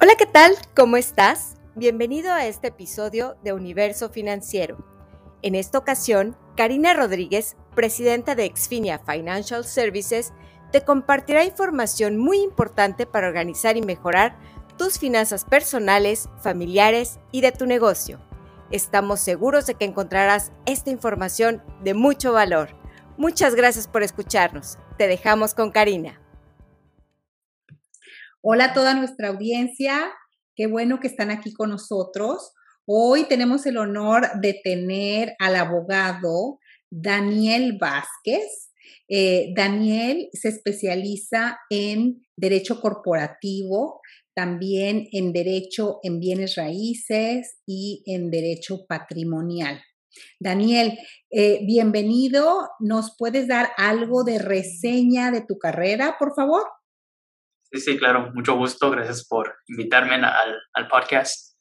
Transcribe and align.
Hola, 0.00 0.14
¿qué 0.16 0.26
tal? 0.26 0.52
¿Cómo 0.76 0.96
estás? 0.96 1.56
Bienvenido 1.74 2.32
a 2.32 2.46
este 2.46 2.68
episodio 2.68 3.36
de 3.42 3.52
Universo 3.52 4.08
Financiero. 4.10 4.78
En 5.42 5.56
esta 5.56 5.76
ocasión, 5.76 6.36
Karina 6.56 6.94
Rodríguez, 6.94 7.56
presidenta 7.74 8.36
de 8.36 8.44
Exfinia 8.44 9.00
Financial 9.00 9.64
Services, 9.64 10.32
te 10.70 10.82
compartirá 10.82 11.42
información 11.42 12.16
muy 12.16 12.38
importante 12.38 13.06
para 13.06 13.26
organizar 13.26 13.76
y 13.76 13.82
mejorar 13.82 14.38
tus 14.76 15.00
finanzas 15.00 15.44
personales, 15.44 16.28
familiares 16.40 17.18
y 17.32 17.40
de 17.40 17.50
tu 17.50 17.66
negocio. 17.66 18.20
Estamos 18.70 19.18
seguros 19.18 19.66
de 19.66 19.74
que 19.74 19.84
encontrarás 19.84 20.52
esta 20.64 20.90
información 20.90 21.60
de 21.82 21.94
mucho 21.94 22.32
valor. 22.32 22.68
Muchas 23.16 23.56
gracias 23.56 23.88
por 23.88 24.04
escucharnos. 24.04 24.78
Te 24.96 25.08
dejamos 25.08 25.54
con 25.54 25.72
Karina. 25.72 26.20
Hola 28.50 28.64
a 28.64 28.72
toda 28.72 28.94
nuestra 28.94 29.28
audiencia, 29.28 30.10
qué 30.56 30.66
bueno 30.66 31.00
que 31.00 31.08
están 31.08 31.30
aquí 31.30 31.52
con 31.52 31.68
nosotros. 31.68 32.54
Hoy 32.86 33.24
tenemos 33.24 33.66
el 33.66 33.76
honor 33.76 34.26
de 34.40 34.58
tener 34.64 35.34
al 35.38 35.54
abogado 35.54 36.58
Daniel 36.88 37.76
Vázquez. 37.78 38.72
Eh, 39.06 39.52
Daniel 39.54 40.30
se 40.32 40.48
especializa 40.48 41.58
en 41.68 42.26
derecho 42.38 42.80
corporativo, 42.80 44.00
también 44.34 45.08
en 45.12 45.34
derecho 45.34 45.98
en 46.02 46.18
bienes 46.18 46.54
raíces 46.56 47.58
y 47.66 48.02
en 48.06 48.30
derecho 48.30 48.86
patrimonial. 48.88 49.78
Daniel, 50.40 50.98
eh, 51.30 51.60
bienvenido. 51.66 52.70
¿Nos 52.80 53.14
puedes 53.18 53.46
dar 53.46 53.68
algo 53.76 54.24
de 54.24 54.38
reseña 54.38 55.30
de 55.32 55.42
tu 55.42 55.58
carrera, 55.58 56.16
por 56.18 56.34
favor? 56.34 56.62
Sí, 57.70 57.80
sí, 57.80 57.98
claro, 57.98 58.30
mucho 58.34 58.56
gusto. 58.56 58.90
Gracias 58.90 59.26
por 59.26 59.56
invitarme 59.66 60.14
al, 60.14 60.56
al 60.72 60.88
podcast. 60.88 61.56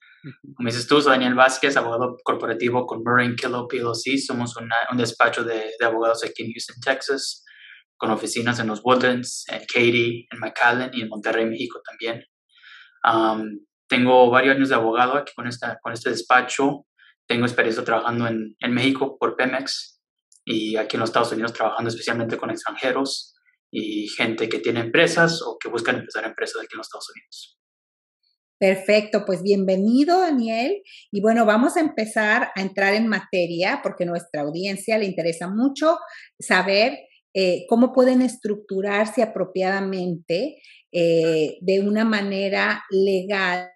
Como 0.56 0.68
dices 0.68 0.88
tú, 0.88 1.02
soy 1.02 1.12
Daniel 1.12 1.36
Vázquez, 1.36 1.76
abogado 1.76 2.18
corporativo 2.23 2.86
con 2.86 3.04
Murray 3.04 3.36
Killow 3.36 3.68
PLC. 3.68 4.18
Somos 4.18 4.56
un 4.58 4.98
despacho 4.98 5.44
de, 5.44 5.72
de, 5.80 5.86
abogados 5.86 6.23
aquí 6.23 6.44
en 6.44 6.52
Houston, 6.52 6.78
Texas, 6.81 7.44
con 7.98 8.09
oficinas 8.12 8.59
en 8.59 8.68
los 8.68 8.81
Woodlands, 8.84 9.46
en 9.50 9.59
Katy, 9.59 10.28
en 10.31 10.40
McAllen 10.40 10.92
y 10.94 11.02
en 11.02 11.09
Monterrey, 11.09 11.46
México 11.46 11.81
también. 11.86 12.24
tengo 13.90 14.30
varios 14.30 14.56
años 14.56 14.70
de 14.70 14.76
abogado 14.76 15.16
aquí 15.16 15.34
con, 15.36 15.48
esta, 15.48 15.78
con 15.81 15.94
este 15.94 16.09
despacho. 16.09 16.86
Tengo 17.28 17.46
experiencia 17.46 17.84
trabajando 17.84 18.28
en, 18.28 18.56
en 18.59 18.74
México 18.74 19.18
por 19.20 19.36
Pemex 19.36 20.02
y 20.46 20.78
aquí 20.78 20.96
en 20.96 21.02
los 21.02 21.09
Estados 21.09 21.34
Unidos 21.34 21.52
trabajando 21.52 21.90
especialmente 21.90 22.38
con 22.38 22.50
extranjeros 22.50 23.37
y 23.72 24.08
gente 24.08 24.50
que 24.50 24.60
tiene 24.60 24.80
empresas 24.80 25.42
o 25.42 25.58
que 25.60 25.70
buscan 25.70 25.98
empezar 25.98 26.26
empresas 26.26 26.62
aquí 26.62 26.73
en 26.73 26.78
los 26.78 26.88
Estados 26.88 27.10
Unidos. 27.14 27.58
Perfecto, 28.59 29.24
pues 29.26 29.44
bienvenido 29.44 30.20
Daniel. 30.20 30.82
Y 31.12 31.22
bueno, 31.22 31.46
vamos 31.46 31.78
a 31.78 31.80
empezar 31.80 32.50
a 32.56 32.62
entrar 32.62 32.96
en 32.96 33.08
materia 33.08 33.82
porque 33.84 34.04
a 34.04 34.08
nuestra 34.08 34.42
audiencia 34.42 34.98
le 34.98 35.06
interesa 35.06 35.48
mucho 35.48 36.00
saber 36.40 36.98
eh, 37.36 37.66
cómo 37.70 37.94
pueden 37.94 38.24
estructurarse 38.24 39.22
apropiadamente 39.22 40.58
eh, 40.92 41.58
de 41.62 41.81
una 41.81 42.04
manera 42.04 42.84
legal, 42.90 43.70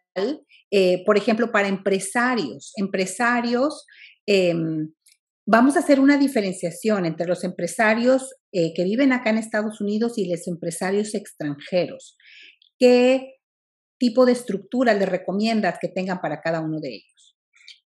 eh, 0.72 1.04
por 1.06 1.16
ejemplo, 1.16 1.52
para 1.52 1.68
empresarios. 1.68 2.74
Empresarios 2.76 3.86
em, 4.26 4.92
vamos 5.46 5.76
a 5.76 5.80
hacer 5.80 6.00
una 6.00 6.18
diferenciación 6.18 7.06
entre 7.06 7.28
los 7.28 7.44
empresarios 7.44 8.36
eh, 8.52 8.74
que 8.76 8.84
viven 8.84 9.14
acá 9.14 9.30
en 9.30 9.38
Estados 9.38 9.82
Unidos 9.82 10.18
y 10.18 10.30
los 10.30 10.48
empresarios 10.48 11.16
extranjeros. 11.16 12.18
¿Qué 12.78 13.36
tipo 14.00 14.26
de 14.26 14.32
estructura 14.32 14.94
les 14.94 15.10
recomiendas 15.10 15.78
que 15.80 15.88
tengan 15.88 16.22
para 16.22 16.42
cada 16.42 16.60
uno 16.62 16.80
de 16.80 16.90
ellos? 16.96 17.36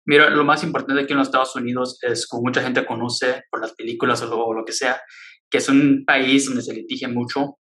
Mira, 0.07 0.31
lo 0.31 0.45
más 0.45 0.65
importante 0.65 1.03
aquí 1.03 1.13
en 1.13 1.19
los 1.19 1.29
Estados 1.29 1.55
Unidos 1.55 1.99
es, 2.03 2.27
como 2.27 2.45
mucha 2.45 2.63
gente 2.63 2.85
conoce 2.85 3.45
por 3.51 3.61
las 3.61 3.75
películas 3.75 4.23
o 4.23 4.53
lo, 4.53 4.65
que 4.65 4.73
sea, 4.73 5.01
que 5.49 5.59
es 5.59 5.69
un 5.69 6.05
país 6.05 6.47
donde 6.47 6.63
se 6.63 6.75
litigia 6.75 7.09
mucho, 7.09 7.59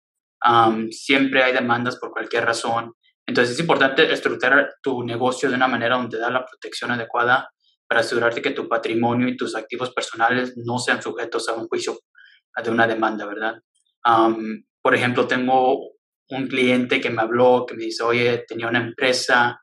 siempre 0.89 1.43
hay 1.43 1.53
demandas 1.53 1.97
por 1.97 2.11
cualquier 2.11 2.45
razón. 2.45 2.93
Entonces 3.25 3.53
es 3.53 3.59
importante 3.61 4.11
estructurar 4.11 4.73
tu 4.81 5.03
negocio 5.03 5.49
de 5.49 5.55
una 5.55 5.69
manera 5.69 5.95
donde 5.95 6.17
da 6.17 6.29
la 6.29 6.45
protección 6.45 6.91
adecuada 6.91 7.49
para 7.87 8.01
asegurarte 8.01 8.41
que 8.41 8.51
tu 8.51 8.67
patrimonio 8.67 9.27
y 9.27 9.37
tus 9.37 9.55
activos 9.55 9.93
personales 9.93 10.53
no 10.57 10.79
sean 10.79 11.01
sujetos 11.01 11.47
a 11.49 11.53
un 11.53 11.67
juicio 11.67 11.99
de 12.63 12.69
una 12.69 12.87
demanda, 12.87 13.25
¿verdad? 13.25 13.55
por 14.81 14.93
ejemplo, 14.93 15.25
tengo 15.27 15.93
un 16.29 16.47
cliente 16.47 16.99
que 16.99 17.09
me 17.09 17.21
habló, 17.21 17.65
que 17.65 17.75
me 17.75 17.85
dice, 17.85 18.03
oye, 18.03 18.43
tenía 18.45 18.67
una 18.67 18.79
empresa, 18.79 19.61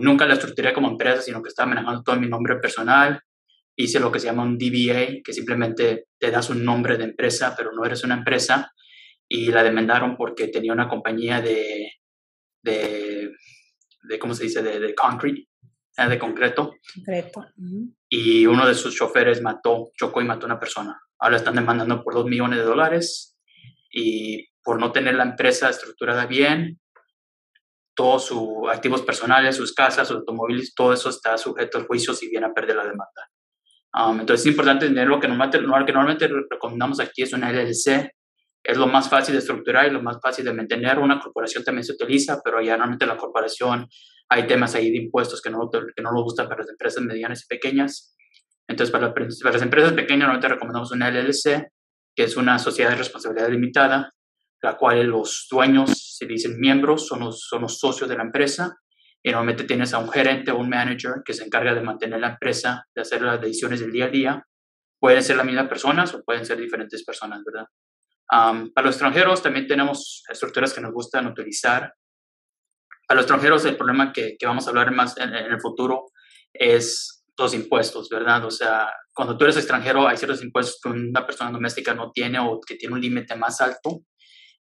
nunca 0.00 0.26
la 0.26 0.34
estructuré 0.34 0.72
como 0.72 0.88
empresa, 0.88 1.22
sino 1.22 1.40
que 1.42 1.48
estaba 1.48 1.68
manejando 1.68 2.02
todo 2.02 2.16
mi 2.16 2.28
nombre 2.28 2.56
personal, 2.56 3.20
hice 3.76 4.00
lo 4.00 4.10
que 4.10 4.18
se 4.18 4.26
llama 4.26 4.42
un 4.42 4.58
DBA, 4.58 5.22
que 5.24 5.32
simplemente 5.32 6.06
te 6.18 6.30
das 6.30 6.50
un 6.50 6.64
nombre 6.64 6.96
de 6.96 7.04
empresa, 7.04 7.54
pero 7.56 7.72
no 7.72 7.84
eres 7.84 8.02
una 8.04 8.16
empresa, 8.16 8.72
y 9.28 9.46
la 9.50 9.62
demandaron 9.62 10.16
porque 10.16 10.48
tenía 10.48 10.72
una 10.72 10.88
compañía 10.88 11.40
de, 11.40 11.92
de, 12.62 13.30
¿cómo 14.18 14.34
se 14.34 14.44
dice?, 14.44 14.62
de, 14.62 14.78
de 14.80 14.94
concrete, 14.94 15.46
eh, 15.96 16.08
de 16.08 16.18
concreto. 16.18 16.74
Concreto. 16.94 17.46
Y 18.08 18.46
uno 18.46 18.66
de 18.66 18.74
sus 18.74 18.94
choferes 18.94 19.42
mató, 19.42 19.90
chocó 19.96 20.20
y 20.20 20.24
mató 20.24 20.46
a 20.46 20.50
una 20.50 20.60
persona. 20.60 21.00
Ahora 21.18 21.36
están 21.36 21.54
demandando 21.54 22.02
por 22.02 22.14
dos 22.14 22.26
millones 22.26 22.58
de 22.58 22.64
dólares 22.64 23.38
y 23.90 24.48
por 24.62 24.80
no 24.80 24.92
tener 24.92 25.14
la 25.14 25.24
empresa 25.24 25.68
estructurada 25.68 26.26
bien, 26.26 26.80
todos 27.94 28.26
sus 28.26 28.70
activos 28.70 29.02
personales, 29.02 29.56
sus 29.56 29.74
casas, 29.74 30.08
sus 30.08 30.18
automóviles, 30.18 30.74
todo 30.74 30.92
eso 30.92 31.10
está 31.10 31.36
sujeto 31.36 31.78
a 31.78 31.84
juicios 31.84 32.22
y 32.22 32.28
viene 32.28 32.46
a 32.46 32.54
perder 32.54 32.76
la 32.76 32.84
demanda. 32.84 33.28
Um, 33.94 34.20
entonces 34.20 34.46
es 34.46 34.52
importante 34.52 34.86
tener 34.86 35.06
lo 35.06 35.20
que 35.20 35.28
normalmente, 35.28 35.60
lo 35.60 35.84
que 35.84 35.92
normalmente 35.92 36.28
recomendamos 36.50 37.00
aquí 37.00 37.22
es 37.22 37.32
una 37.32 37.52
LLC. 37.52 38.10
Es 38.64 38.76
lo 38.76 38.86
más 38.86 39.10
fácil 39.10 39.34
de 39.34 39.40
estructurar 39.40 39.88
y 39.88 39.90
lo 39.90 40.00
más 40.00 40.18
fácil 40.22 40.44
de 40.44 40.54
mantener. 40.54 40.98
Una 40.98 41.20
corporación 41.20 41.64
también 41.64 41.84
se 41.84 41.92
utiliza, 41.92 42.40
pero 42.42 42.62
ya 42.62 42.72
normalmente 42.72 43.06
la 43.06 43.16
corporación 43.16 43.86
hay 44.32 44.46
temas 44.46 44.74
ahí 44.74 44.90
de 44.90 44.96
impuestos 44.96 45.42
que 45.42 45.50
no, 45.50 45.68
que 45.70 46.02
no 46.02 46.10
nos 46.10 46.22
gustan 46.22 46.48
para 46.48 46.62
las 46.62 46.70
empresas 46.70 47.02
medianas 47.02 47.44
y 47.44 47.46
pequeñas. 47.46 48.16
Entonces, 48.66 48.90
para, 48.90 49.12
las 49.14 49.62
empresas 49.62 49.92
pequeñas, 49.92 50.20
normalmente 50.20 50.48
recomendamos 50.48 50.90
una 50.92 51.10
LLC, 51.10 51.68
que 52.14 52.24
es 52.24 52.36
una 52.36 52.58
sociedad 52.58 52.90
de 52.90 52.96
responsabilidad 52.96 53.50
limitada, 53.50 54.10
la 54.62 54.78
cual 54.78 55.04
los 55.04 55.46
dueños, 55.50 56.16
se 56.16 56.24
dicen 56.26 56.58
miembros, 56.58 57.06
son 57.06 57.20
los, 57.20 57.40
son 57.40 57.62
los 57.62 57.78
socios 57.78 58.08
de 58.08 58.16
la 58.16 58.22
empresa, 58.22 58.74
y 59.22 59.30
normalmente 59.30 59.64
tienes 59.64 59.92
a 59.92 59.98
un 59.98 60.10
gerente 60.10 60.50
o 60.50 60.56
un 60.56 60.70
manager 60.70 61.22
que 61.24 61.34
se 61.34 61.44
encarga 61.44 61.74
de 61.74 61.82
mantener 61.82 62.18
la 62.18 62.30
empresa, 62.30 62.86
de 62.94 63.02
hacer 63.02 63.20
las 63.20 63.40
decisiones 63.40 63.80
del 63.80 63.92
día 63.92 64.06
a 64.06 64.08
día. 64.08 64.46
Pueden 64.98 65.22
ser 65.22 65.36
las 65.36 65.44
mismas 65.44 65.68
personas 65.68 66.14
o 66.14 66.22
pueden 66.24 66.46
ser 66.46 66.58
diferentes 66.58 67.04
personas, 67.04 67.42
¿verdad? 67.44 67.66
para 68.74 68.86
los 68.86 68.94
extranjeros 68.94 69.42
también 69.42 69.66
tenemos 69.66 70.24
estructuras 70.26 70.72
que 70.72 70.80
nos 70.80 70.92
gustan 70.92 71.26
utilizar 71.26 71.92
a 73.08 73.14
los 73.14 73.24
extranjeros 73.24 73.64
el 73.64 73.76
problema 73.76 74.12
que, 74.12 74.36
que 74.38 74.46
vamos 74.46 74.66
a 74.66 74.70
hablar 74.70 74.92
más 74.92 75.16
en, 75.18 75.34
el 75.34 75.60
futuro 75.60 76.06
es 76.52 77.24
los 77.36 77.54
impuestos, 77.54 78.08
¿verdad? 78.08 78.44
O 78.44 78.50
sea, 78.50 78.90
cuando 79.12 79.36
tú 79.36 79.44
eres 79.44 79.56
extranjero 79.56 80.06
hay 80.06 80.16
ciertos 80.16 80.42
impuestos 80.42 80.78
que 80.82 80.90
una 80.90 81.26
persona 81.26 81.50
doméstica 81.50 81.94
no 81.94 82.12
tiene 82.12 82.38
o 82.38 82.60
que 82.60 82.76
tiene 82.76 82.94
un 82.94 83.00
límite 83.00 83.34
más 83.36 83.60
alto 83.60 84.02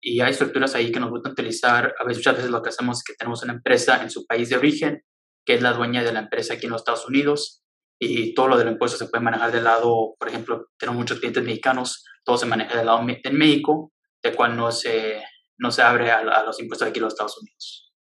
y 0.01 0.19
hay 0.22 0.31
estructuras 0.31 0.75
ahí 0.75 0.91
que 0.91 1.00
nos 1.00 1.09
gusta 1.09 1.29
utilizar. 1.29 1.96
A 1.97 2.03
veces, 2.03 2.19
muchas 2.19 2.35
veces 2.35 2.51
lo 2.51 2.62
que 2.62 2.69
hacemos 2.69 2.97
es 2.97 3.03
que 3.03 3.13
tenemos 3.18 3.44
una 3.44 3.53
empresa 3.53 4.01
en 4.03 4.09
su 4.09 4.25
país 4.25 4.50
de 4.50 4.57
origen, 4.57 5.03
que 5.46 5.56
es 5.56 5.62
la 5.62 5.73
dueña 5.73 6.03
de 6.03 6.12
la 6.12 6.19
empresa 6.19 6.56
aquí 6.56 6.66
en 6.66 6.72
los 6.72 6.81
Estados 6.81 7.07
Unidos 7.07 7.63
y 8.00 8.34
todo 8.34 8.50
lo 8.50 8.57
del 8.57 8.67
impuesto 8.67 8.97
se 8.97 9.07
puede 9.07 9.23
manejar 9.23 9.52
del 9.52 9.63
lado, 9.63 10.16
por 10.19 10.28
ejemplo, 10.28 10.67
tenemos 10.78 11.00
muchos 11.00 11.19
clientes 11.19 11.44
mexicanos, 11.44 12.03
todo 12.23 12.38
se 12.38 12.46
maneja 12.46 12.75
del 12.75 12.88
lado 12.88 13.06
de 13.06 13.31
México, 13.31 13.94
de 14.22 14.34
cual 14.34 14.56
no 14.57 14.72
se, 14.72 15.23
no 15.57 15.72
se 15.72 15.81
abre 15.81 16.12
a, 16.12 16.19
a 16.19 16.44
los 16.44 16.59
impuestos 16.59 16.88
aquí 16.88 17.00
en 17.00 17.06
los 17.06 17.13
Estados 17.13 17.38
Unidos. 17.41 17.93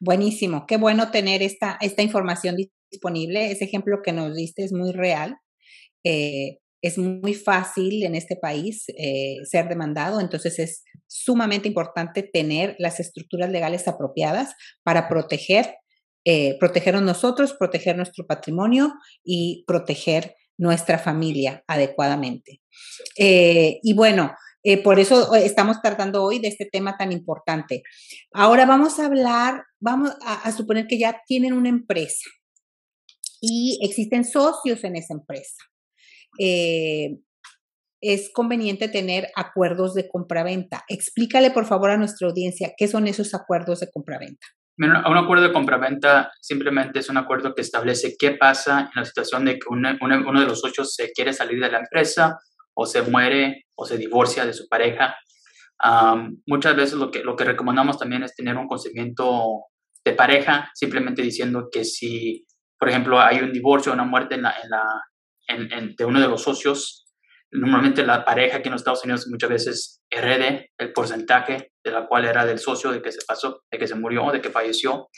Buenísimo, 0.00 0.66
qué 0.66 0.76
bueno 0.76 1.10
tener 1.10 1.42
esta, 1.42 1.78
esta 1.80 2.02
información 2.02 2.56
disponible. 2.90 3.50
Ese 3.50 3.64
ejemplo 3.64 3.98
que 4.02 4.12
nos 4.12 4.34
diste 4.34 4.64
es 4.64 4.72
muy 4.72 4.92
real. 4.92 5.36
Eh, 6.04 6.58
es 6.82 6.98
muy 6.98 7.34
fácil 7.34 8.04
en 8.04 8.14
este 8.14 8.36
país 8.36 8.84
eh, 8.96 9.38
ser 9.44 9.68
demandado, 9.68 10.20
entonces 10.20 10.58
es 10.60 10.84
sumamente 11.08 11.66
importante 11.66 12.22
tener 12.22 12.76
las 12.78 13.00
estructuras 13.00 13.50
legales 13.50 13.88
apropiadas 13.88 14.54
para 14.84 15.08
proteger, 15.08 15.74
eh, 16.24 16.56
protegernos 16.60 17.02
nosotros, 17.02 17.54
proteger 17.58 17.96
nuestro 17.96 18.24
patrimonio 18.26 18.92
y 19.24 19.64
proteger 19.66 20.36
nuestra 20.58 20.98
familia 20.98 21.64
adecuadamente. 21.66 22.60
y 23.16 23.94
bueno, 23.94 24.32
eh, 24.68 24.82
por 24.82 24.98
eso 24.98 25.32
eh, 25.32 25.46
estamos 25.46 25.80
tratando 25.80 26.24
hoy 26.24 26.40
de 26.40 26.48
este 26.48 26.64
tema 26.64 26.96
tan 26.96 27.12
importante. 27.12 27.84
Ahora 28.32 28.66
vamos 28.66 28.98
a 28.98 29.06
hablar, 29.06 29.62
vamos 29.78 30.10
a, 30.26 30.50
suponer 30.50 30.88
que 30.88 30.98
ya 30.98 31.22
tienen 31.24 31.52
una 31.52 31.68
empresa 31.68 32.28
y 33.40 33.78
existen 33.80 34.24
socios 34.24 34.82
en 34.82 34.96
esa 34.96 35.14
empresa. 35.14 35.62
Eh, 36.40 37.16
es 38.00 38.28
conveniente 38.32 38.88
tener 38.88 39.28
acuerdos 39.36 39.94
de 39.94 40.08
compraventa. 40.08 40.84
Explícale, 40.88 41.52
por 41.52 41.66
favor, 41.66 41.90
a 41.90 41.96
nuestra 41.96 42.26
audiencia 42.26 42.72
qué 42.76 42.88
son 42.88 43.06
esos 43.06 43.36
acuerdos 43.36 43.78
de 43.78 43.90
compraventa. 43.92 44.48
Un 44.78 45.16
acuerdo 45.16 45.44
de 45.44 45.52
compraventa 45.52 46.32
simplemente 46.40 46.98
es 46.98 47.08
un 47.08 47.18
acuerdo 47.18 47.54
que 47.54 47.62
establece 47.62 48.16
qué 48.18 48.32
pasa 48.32 48.90
en 48.92 49.00
la 49.00 49.04
situación 49.04 49.44
de 49.44 49.60
que 49.60 49.66
uno 49.70 50.40
de 50.40 50.46
los 50.46 50.60
socios 50.60 50.92
se 50.92 51.12
quiere 51.12 51.32
salir 51.32 51.60
de 51.60 51.70
la 51.70 51.78
empresa 51.78 52.36
o 52.76 52.86
se 52.86 53.02
muere 53.02 53.64
o 53.74 53.84
se 53.86 53.96
divorcia 53.96 54.44
de 54.44 54.52
su 54.52 54.68
pareja. 54.68 55.16
muchas 56.46 56.76
veces 56.76 56.94
lo 56.94 57.10
que, 57.10 57.24
lo 57.24 57.34
que 57.34 57.44
recomendamos 57.44 57.98
también 57.98 58.22
es 58.22 58.34
tener 58.34 58.56
un 58.56 58.68
consentimiento 58.68 59.64
de 60.04 60.12
pareja, 60.12 60.70
simplemente 60.74 61.22
diciendo 61.22 61.68
que 61.72 61.84
si, 61.84 62.46
por 62.78 62.88
ejemplo, 62.88 63.20
hay 63.20 63.40
un 63.40 63.52
divorcio 63.52 63.90
o 63.90 63.94
una 63.94 64.04
muerte 64.04 64.36
en 64.36 64.42
la, 64.42 64.54
en 64.62 64.70
la, 64.70 64.84
en, 65.48 65.96
de 65.96 66.04
uno 66.04 66.20
de 66.20 66.28
los 66.28 66.42
socios, 66.42 67.06
normalmente 67.50 68.04
la 68.04 68.24
pareja 68.24 68.58
aquí 68.58 68.68
en 68.68 68.72
los 68.72 68.82
Estados 68.82 69.04
Unidos 69.04 69.26
muchas 69.28 69.50
veces 69.50 70.02
herede 70.10 70.70
el 70.78 70.92
porcentaje 70.92 71.72
de 71.82 71.90
la 71.90 72.06
cual 72.06 72.24
era 72.24 72.44
del 72.44 72.58
socio 72.58 72.92
de 72.92 73.00
que 73.00 73.10
se 73.10 73.24
pasó, 73.26 73.62
de 73.70 73.78
que 73.78 73.88
se 73.88 73.94
murió, 73.94 74.30
de 74.30 74.40
que 74.40 74.50
falleció. 74.50 75.08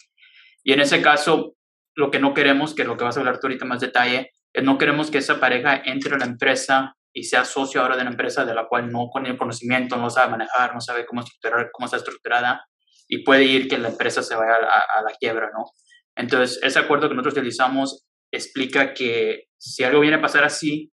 Y 0.62 0.72
en 0.72 0.80
ese 0.80 1.02
caso, 1.02 1.54
lo 1.94 2.10
que 2.10 2.20
no 2.20 2.34
queremos, 2.34 2.74
que 2.74 2.82
es 2.82 2.88
lo 2.88 2.96
que 2.96 3.04
vas 3.04 3.16
a 3.16 3.20
hablar 3.20 3.40
tú 3.40 3.48
ahorita 3.48 3.64
más 3.64 3.80
detalle, 3.80 4.30
es 4.52 4.64
no 4.64 4.78
queremos 4.78 5.10
que 5.10 5.18
esa 5.18 5.40
pareja 5.40 5.82
entre 5.84 6.14
a 6.14 6.18
la 6.18 6.26
empresa 6.26 6.94
y 7.18 7.24
sea 7.24 7.44
socio 7.44 7.80
ahora 7.80 7.96
de 7.96 8.04
la 8.04 8.10
empresa 8.10 8.44
de 8.44 8.54
la 8.54 8.66
cual 8.66 8.90
no 8.90 9.08
con 9.08 9.26
el 9.26 9.36
conocimiento, 9.36 9.96
no 9.96 10.10
sabe 10.10 10.30
manejar, 10.30 10.74
no 10.74 10.80
sabe 10.80 11.06
cómo 11.06 11.20
estructurar, 11.20 11.70
cómo 11.72 11.86
está 11.86 11.96
estructurada 11.96 12.64
y 13.08 13.24
puede 13.24 13.44
ir 13.44 13.68
que 13.68 13.78
la 13.78 13.88
empresa 13.88 14.22
se 14.22 14.34
vaya 14.34 14.54
a, 14.54 14.98
a 14.98 15.02
la 15.02 15.12
quiebra, 15.18 15.50
¿no? 15.52 15.64
Entonces, 16.14 16.60
ese 16.62 16.78
acuerdo 16.78 17.08
que 17.08 17.14
nosotros 17.14 17.34
utilizamos 17.34 18.06
explica 18.32 18.92
que 18.92 19.44
si 19.56 19.84
algo 19.84 20.00
viene 20.00 20.16
a 20.16 20.20
pasar 20.20 20.44
así, 20.44 20.92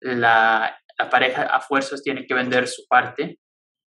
la, 0.00 0.78
pareja 1.10 1.42
a 1.42 1.60
fuerzas 1.60 2.02
tiene 2.02 2.26
que 2.26 2.34
vender 2.34 2.68
su 2.68 2.86
parte 2.88 3.40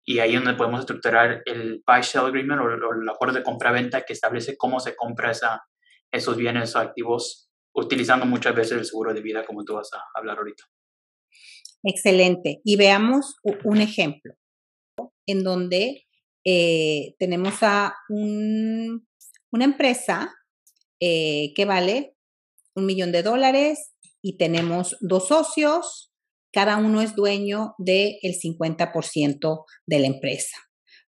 y 0.06 0.20
ahí 0.20 0.36
es 0.36 0.42
donde 0.42 0.58
podemos 0.58 0.82
estructurar 0.82 1.42
el 1.46 1.84
buy-sell 1.86 2.26
agreement 2.26 2.62
o, 2.62 2.94
el 2.94 3.10
acuerdo 3.10 3.36
de 3.36 3.44
compra-venta 3.44 4.04
que 4.04 4.14
establece 4.14 4.56
cómo 4.58 4.80
se 4.80 4.96
compra 4.96 5.32
esa, 5.32 5.64
esos 6.12 6.38
bienes 6.38 6.76
o 6.76 6.80
activos 6.80 7.50
utilizando 7.74 8.26
muchas 8.26 8.56
veces 8.56 8.78
el 8.78 8.86
seguro 8.86 9.14
de 9.14 9.22
vida 9.22 9.46
como 9.46 9.66
tú 9.66 9.74
vas 9.74 9.90
a 9.94 10.04
hablar 10.18 10.38
ahorita. 10.38 10.64
Excelente. 11.84 12.62
Y 12.64 12.78
veamos 12.78 13.36
un 13.64 13.82
ejemplo 13.82 14.36
en 15.26 15.44
donde 15.44 16.06
eh, 16.46 17.16
tenemos 17.20 17.56
a 17.62 17.94
una 18.10 19.66
empresa 19.66 20.34
eh, 21.00 21.54
que 21.56 21.66
vale 21.66 22.16
un 22.76 22.86
millón 22.86 23.12
de 23.12 23.24
dólares 23.24 23.94
y 24.22 24.38
tenemos 24.38 24.98
dos 25.02 25.28
socios, 25.28 26.12
cada 26.52 26.78
uno 26.78 27.02
es 27.02 27.16
dueño 27.16 27.76
del 27.78 28.18
50% 28.22 29.66
de 29.86 30.00
la 30.00 30.08
empresa. 30.08 30.58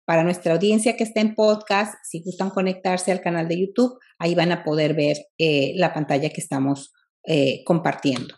Para 0.06 0.24
nuestra 0.24 0.54
audiencia 0.54 0.96
que 0.96 1.04
está 1.04 1.22
en 1.22 1.34
podcast, 1.34 1.96
si 2.04 2.22
gustan 2.22 2.50
conectarse 2.50 3.12
al 3.12 3.22
canal 3.22 3.48
de 3.48 3.60
YouTube, 3.60 3.98
ahí 4.20 4.36
van 4.36 4.52
a 4.52 4.64
poder 4.64 4.94
ver 4.94 5.18
eh, 5.38 5.74
la 5.76 5.94
pantalla 5.94 6.30
que 6.30 6.42
estamos 6.42 6.92
compartiendo. 7.66 8.36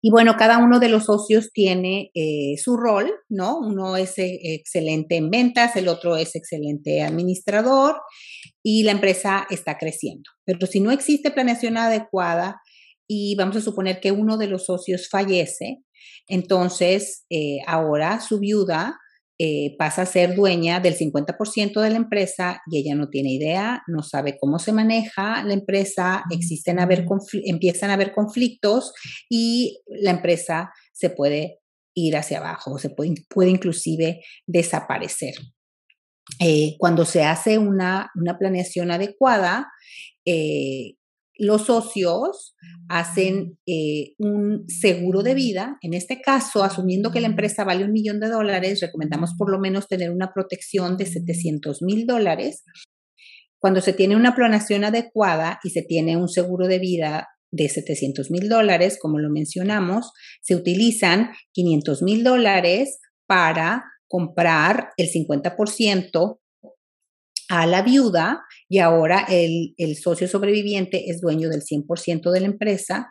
Y 0.00 0.10
bueno, 0.10 0.36
cada 0.38 0.58
uno 0.58 0.78
de 0.78 0.88
los 0.88 1.06
socios 1.06 1.50
tiene 1.52 2.10
eh, 2.14 2.56
su 2.56 2.76
rol, 2.76 3.12
¿no? 3.28 3.58
Uno 3.58 3.96
es 3.96 4.14
excelente 4.16 5.16
en 5.16 5.30
ventas, 5.30 5.74
el 5.76 5.88
otro 5.88 6.16
es 6.16 6.36
excelente 6.36 7.02
administrador 7.02 8.00
y 8.62 8.84
la 8.84 8.92
empresa 8.92 9.46
está 9.50 9.76
creciendo. 9.76 10.30
Pero 10.44 10.66
si 10.66 10.80
no 10.80 10.92
existe 10.92 11.32
planeación 11.32 11.76
adecuada, 11.76 12.60
y 13.08 13.34
vamos 13.36 13.56
a 13.56 13.60
suponer 13.62 14.00
que 14.00 14.12
uno 14.12 14.36
de 14.36 14.46
los 14.46 14.66
socios 14.66 15.08
fallece, 15.08 15.82
entonces 16.28 17.24
eh, 17.30 17.58
ahora 17.66 18.20
su 18.20 18.38
viuda 18.38 19.00
eh, 19.40 19.76
pasa 19.78 20.02
a 20.02 20.06
ser 20.06 20.34
dueña 20.34 20.80
del 20.80 20.96
50% 20.96 21.80
de 21.80 21.90
la 21.90 21.96
empresa 21.96 22.60
y 22.68 22.78
ella 22.78 22.96
no 22.96 23.08
tiene 23.08 23.32
idea, 23.32 23.82
no 23.86 24.02
sabe 24.02 24.36
cómo 24.36 24.58
se 24.58 24.72
maneja 24.72 25.44
la 25.44 25.54
empresa, 25.54 26.24
existen 26.30 26.80
a 26.80 26.82
haber 26.82 27.06
empiezan 27.44 27.90
a 27.90 27.94
haber 27.94 28.12
conflictos 28.12 28.92
y 29.28 29.80
la 29.86 30.10
empresa 30.10 30.72
se 30.92 31.10
puede 31.10 31.60
ir 31.94 32.16
hacia 32.16 32.38
abajo, 32.38 32.78
se 32.78 32.90
puede, 32.90 33.14
puede 33.28 33.50
inclusive 33.50 34.24
desaparecer. 34.44 35.34
Eh, 36.40 36.74
cuando 36.78 37.04
se 37.04 37.22
hace 37.22 37.58
una, 37.58 38.10
una 38.16 38.38
planeación 38.38 38.90
adecuada, 38.90 39.70
los 41.38 41.66
socios 41.66 42.56
hacen 42.88 43.58
eh, 43.66 44.14
un 44.18 44.64
seguro 44.68 45.22
de 45.22 45.34
vida. 45.34 45.78
En 45.82 45.94
este 45.94 46.20
caso, 46.20 46.64
asumiendo 46.64 47.12
que 47.12 47.20
la 47.20 47.28
empresa 47.28 47.64
vale 47.64 47.84
un 47.84 47.92
millón 47.92 48.18
de 48.20 48.28
dólares, 48.28 48.80
recomendamos 48.80 49.34
por 49.38 49.50
lo 49.50 49.58
menos 49.58 49.86
tener 49.86 50.10
una 50.10 50.32
protección 50.34 50.96
de 50.96 51.06
700 51.06 51.82
mil 51.82 52.06
dólares. 52.06 52.64
Cuando 53.60 53.80
se 53.80 53.92
tiene 53.92 54.16
una 54.16 54.34
planeación 54.34 54.84
adecuada 54.84 55.60
y 55.62 55.70
se 55.70 55.82
tiene 55.82 56.16
un 56.16 56.28
seguro 56.28 56.66
de 56.66 56.78
vida 56.78 57.28
de 57.50 57.68
700 57.68 58.30
mil 58.30 58.48
dólares, 58.48 58.98
como 59.00 59.18
lo 59.18 59.30
mencionamos, 59.30 60.12
se 60.42 60.54
utilizan 60.54 61.30
500 61.52 62.02
mil 62.02 62.24
dólares 62.24 62.98
para 63.26 63.84
comprar 64.08 64.90
el 64.96 65.08
50% 65.08 66.38
a 67.48 67.66
la 67.66 67.82
viuda 67.82 68.44
y 68.68 68.78
ahora 68.78 69.26
el, 69.28 69.74
socio 69.96 70.28
sobreviviente 70.28 71.10
es 71.10 71.20
dueño 71.20 71.48
del 71.48 71.62
100% 71.62 72.30
de 72.30 72.40
la 72.40 72.46
empresa 72.46 73.08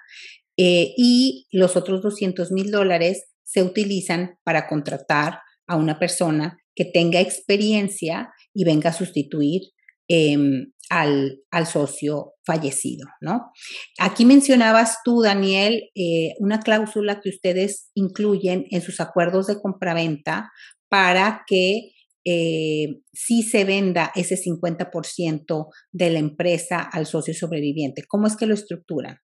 eh, 0.57 0.93
y 0.95 1.47
los 1.51 1.75
otros 1.75 2.01
200 2.01 2.51
mil 2.51 2.71
dólares 2.71 3.25
se 3.43 3.63
utilizan 3.63 4.37
para 4.43 4.67
contratar 4.67 5.39
a 5.67 5.75
una 5.75 5.99
persona 5.99 6.59
que 6.75 6.85
tenga 6.85 7.19
experiencia 7.19 8.31
y 8.53 8.63
venga 8.63 8.91
a 8.91 8.93
sustituir 8.93 9.63
em, 10.07 10.71
al, 10.89 11.41
socio 11.65 12.33
fallecido, 12.45 13.07
¿no? 13.19 13.51
Aquí 13.99 14.25
mencionabas 14.25 14.99
tú, 15.03 15.21
Daniel, 15.21 15.89
eh, 15.95 16.35
una 16.39 16.59
cláusula 16.59 17.19
que 17.19 17.29
ustedes 17.29 17.89
incluyen 17.93 18.65
en 18.69 18.81
sus 18.81 19.01
acuerdos 19.01 19.47
de 19.47 19.59
compraventa 19.59 20.49
para 20.87 21.43
que 21.47 21.91
eh, 22.29 23.01
se 23.13 23.63
venda 23.63 24.11
ese 24.15 24.35
50% 24.35 25.67
de 25.91 26.09
la 26.09 26.19
empresa 26.19 26.81
al 26.81 27.05
socio 27.05 27.33
sobreviviente? 27.33 28.03
¿Cómo 28.07 28.27
es 28.27 28.35
que 28.35 28.45
lo 28.45 28.53
estructuran? 28.53 29.19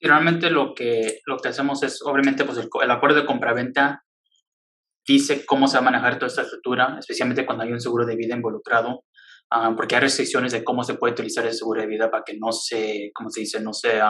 realmente 0.00 0.50
lo 0.50 0.74
que, 0.74 1.20
lo 1.26 1.36
que 1.36 1.48
hacemos 1.48 1.82
es, 1.82 2.00
obviamente, 2.02 2.44
pues 2.44 2.58
el, 2.58 2.90
acuerdo 2.90 3.20
de 3.20 3.26
compraventa 3.26 4.04
dice 5.06 5.44
cómo 5.44 5.68
se 5.68 5.74
va 5.74 5.80
a 5.80 5.90
manejar 5.90 6.14
toda 6.14 6.28
esta 6.28 6.42
estructura, 6.42 6.96
especialmente 6.98 7.44
cuando 7.44 7.64
hay 7.64 7.72
un 7.72 7.80
seguro 7.80 8.06
de 8.06 8.16
vida 8.16 8.34
involucrado, 8.34 9.04
ah, 9.50 9.74
porque 9.76 9.96
hay 9.96 10.02
restricciones 10.02 10.52
de 10.52 10.64
cómo 10.64 10.84
se 10.84 10.94
puede 10.94 11.12
utilizar 11.12 11.44
el 11.46 11.52
seguro 11.52 11.82
de 11.82 11.86
vida 11.86 12.10
para 12.10 12.24
que 12.24 12.38
no 12.38 12.52
se, 12.52 13.10
¿cómo 13.14 13.30
se 13.30 13.40
dice?, 13.40 13.60
no 13.60 13.72
se, 13.72 14.00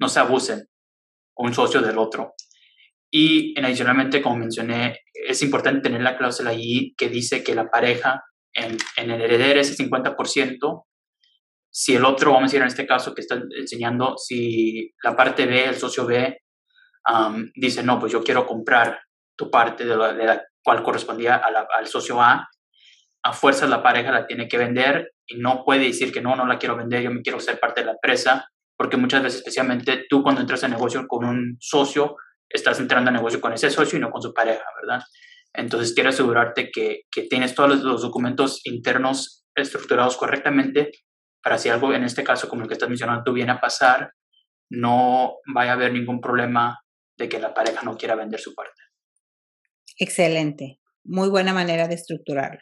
no 0.00 0.08
se 0.08 0.20
abusen 0.20 0.66
un 1.36 1.52
socio 1.52 1.80
del 1.82 1.98
otro. 1.98 2.34
Y 3.10 3.58
adicionalmente, 3.58 4.20
como 4.20 4.36
mencioné, 4.36 5.00
es 5.12 5.42
importante 5.42 5.80
tener 5.80 6.02
la 6.02 6.16
cláusula 6.16 6.50
ahí 6.50 6.94
que 6.96 7.08
dice 7.08 7.42
que 7.42 7.54
la 7.54 7.70
pareja 7.70 8.22
en, 8.52 8.76
en 8.96 9.10
el 9.10 9.22
heredero 9.22 9.60
ese 9.60 9.82
50%, 9.82 10.84
si 11.70 11.94
el 11.94 12.04
otro, 12.04 12.32
vamos 12.32 12.44
a 12.44 12.46
decir 12.46 12.60
en 12.60 12.66
este 12.66 12.86
caso 12.86 13.14
que 13.14 13.20
está 13.20 13.40
enseñando, 13.56 14.16
si 14.18 14.92
la 15.02 15.14
parte 15.16 15.46
B, 15.46 15.66
el 15.66 15.76
socio 15.76 16.06
B, 16.06 16.38
dice, 17.54 17.82
no, 17.82 17.98
pues 17.98 18.12
yo 18.12 18.22
quiero 18.22 18.46
comprar 18.46 19.00
tu 19.36 19.50
parte 19.50 19.84
de 19.84 19.96
la, 19.96 20.42
cual 20.62 20.82
correspondía 20.82 21.36
al 21.36 21.86
socio 21.86 22.20
A, 22.20 22.48
a 23.22 23.32
fuerzas 23.32 23.70
la 23.70 23.82
pareja 23.82 24.12
la 24.12 24.26
tiene 24.26 24.48
que 24.48 24.58
vender 24.58 25.12
y 25.26 25.38
no 25.38 25.64
puede 25.64 25.84
decir 25.84 26.12
que 26.12 26.20
no, 26.20 26.36
no 26.36 26.46
la 26.46 26.58
quiero 26.58 26.76
vender, 26.76 27.02
yo 27.02 27.10
me 27.10 27.22
quiero 27.22 27.40
ser 27.40 27.58
parte 27.58 27.80
de 27.80 27.86
la 27.86 27.92
empresa, 27.92 28.48
porque 28.76 28.96
muchas 28.96 29.22
veces, 29.22 29.38
especialmente 29.38 30.06
tú 30.08 30.22
cuando 30.22 30.40
entras 30.40 30.62
en 30.62 30.70
negocio 30.70 31.06
con 31.06 31.24
un 31.24 31.56
socio, 31.60 32.16
estás 32.48 32.80
entrando 32.80 33.10
a 33.10 33.12
negocio 33.12 33.40
con 33.40 33.52
ese 33.52 33.70
socio 33.70 33.98
y 33.98 34.00
no 34.00 34.10
con 34.10 34.22
su 34.22 34.32
pareja, 34.32 34.64
¿verdad? 34.80 35.02
Entonces, 35.52 35.94
quiero 35.94 36.10
asegurarte 36.10 36.70
que, 36.70 37.02
que 37.10 37.22
tienes 37.22 37.54
todos 37.54 37.82
los, 37.82 38.02
documentos 38.02 38.60
internos 38.64 39.46
estructurados 39.54 40.16
correctamente 40.16 40.90
para 41.42 41.58
si 41.58 41.68
algo, 41.68 41.92
en 41.92 42.04
este 42.04 42.24
caso, 42.24 42.48
como 42.48 42.62
el 42.62 42.68
que 42.68 42.74
estás 42.74 42.88
mencionando, 42.88 43.24
tú 43.24 43.32
viene 43.32 43.52
a 43.52 43.60
pasar, 43.60 44.12
no 44.70 45.36
vaya 45.52 45.72
a 45.72 45.74
haber 45.74 45.92
ningún 45.92 46.20
problema 46.20 46.78
de 47.16 47.28
que 47.28 47.38
la 47.38 47.54
pareja 47.54 47.82
no 47.82 47.96
quiera 47.96 48.14
vender 48.14 48.40
su 48.40 48.54
parte. 48.54 48.82
Excelente. 49.98 50.80
Muy 51.04 51.28
buena 51.28 51.52
manera 51.52 51.88
de 51.88 51.94
estructurarlo. 51.94 52.60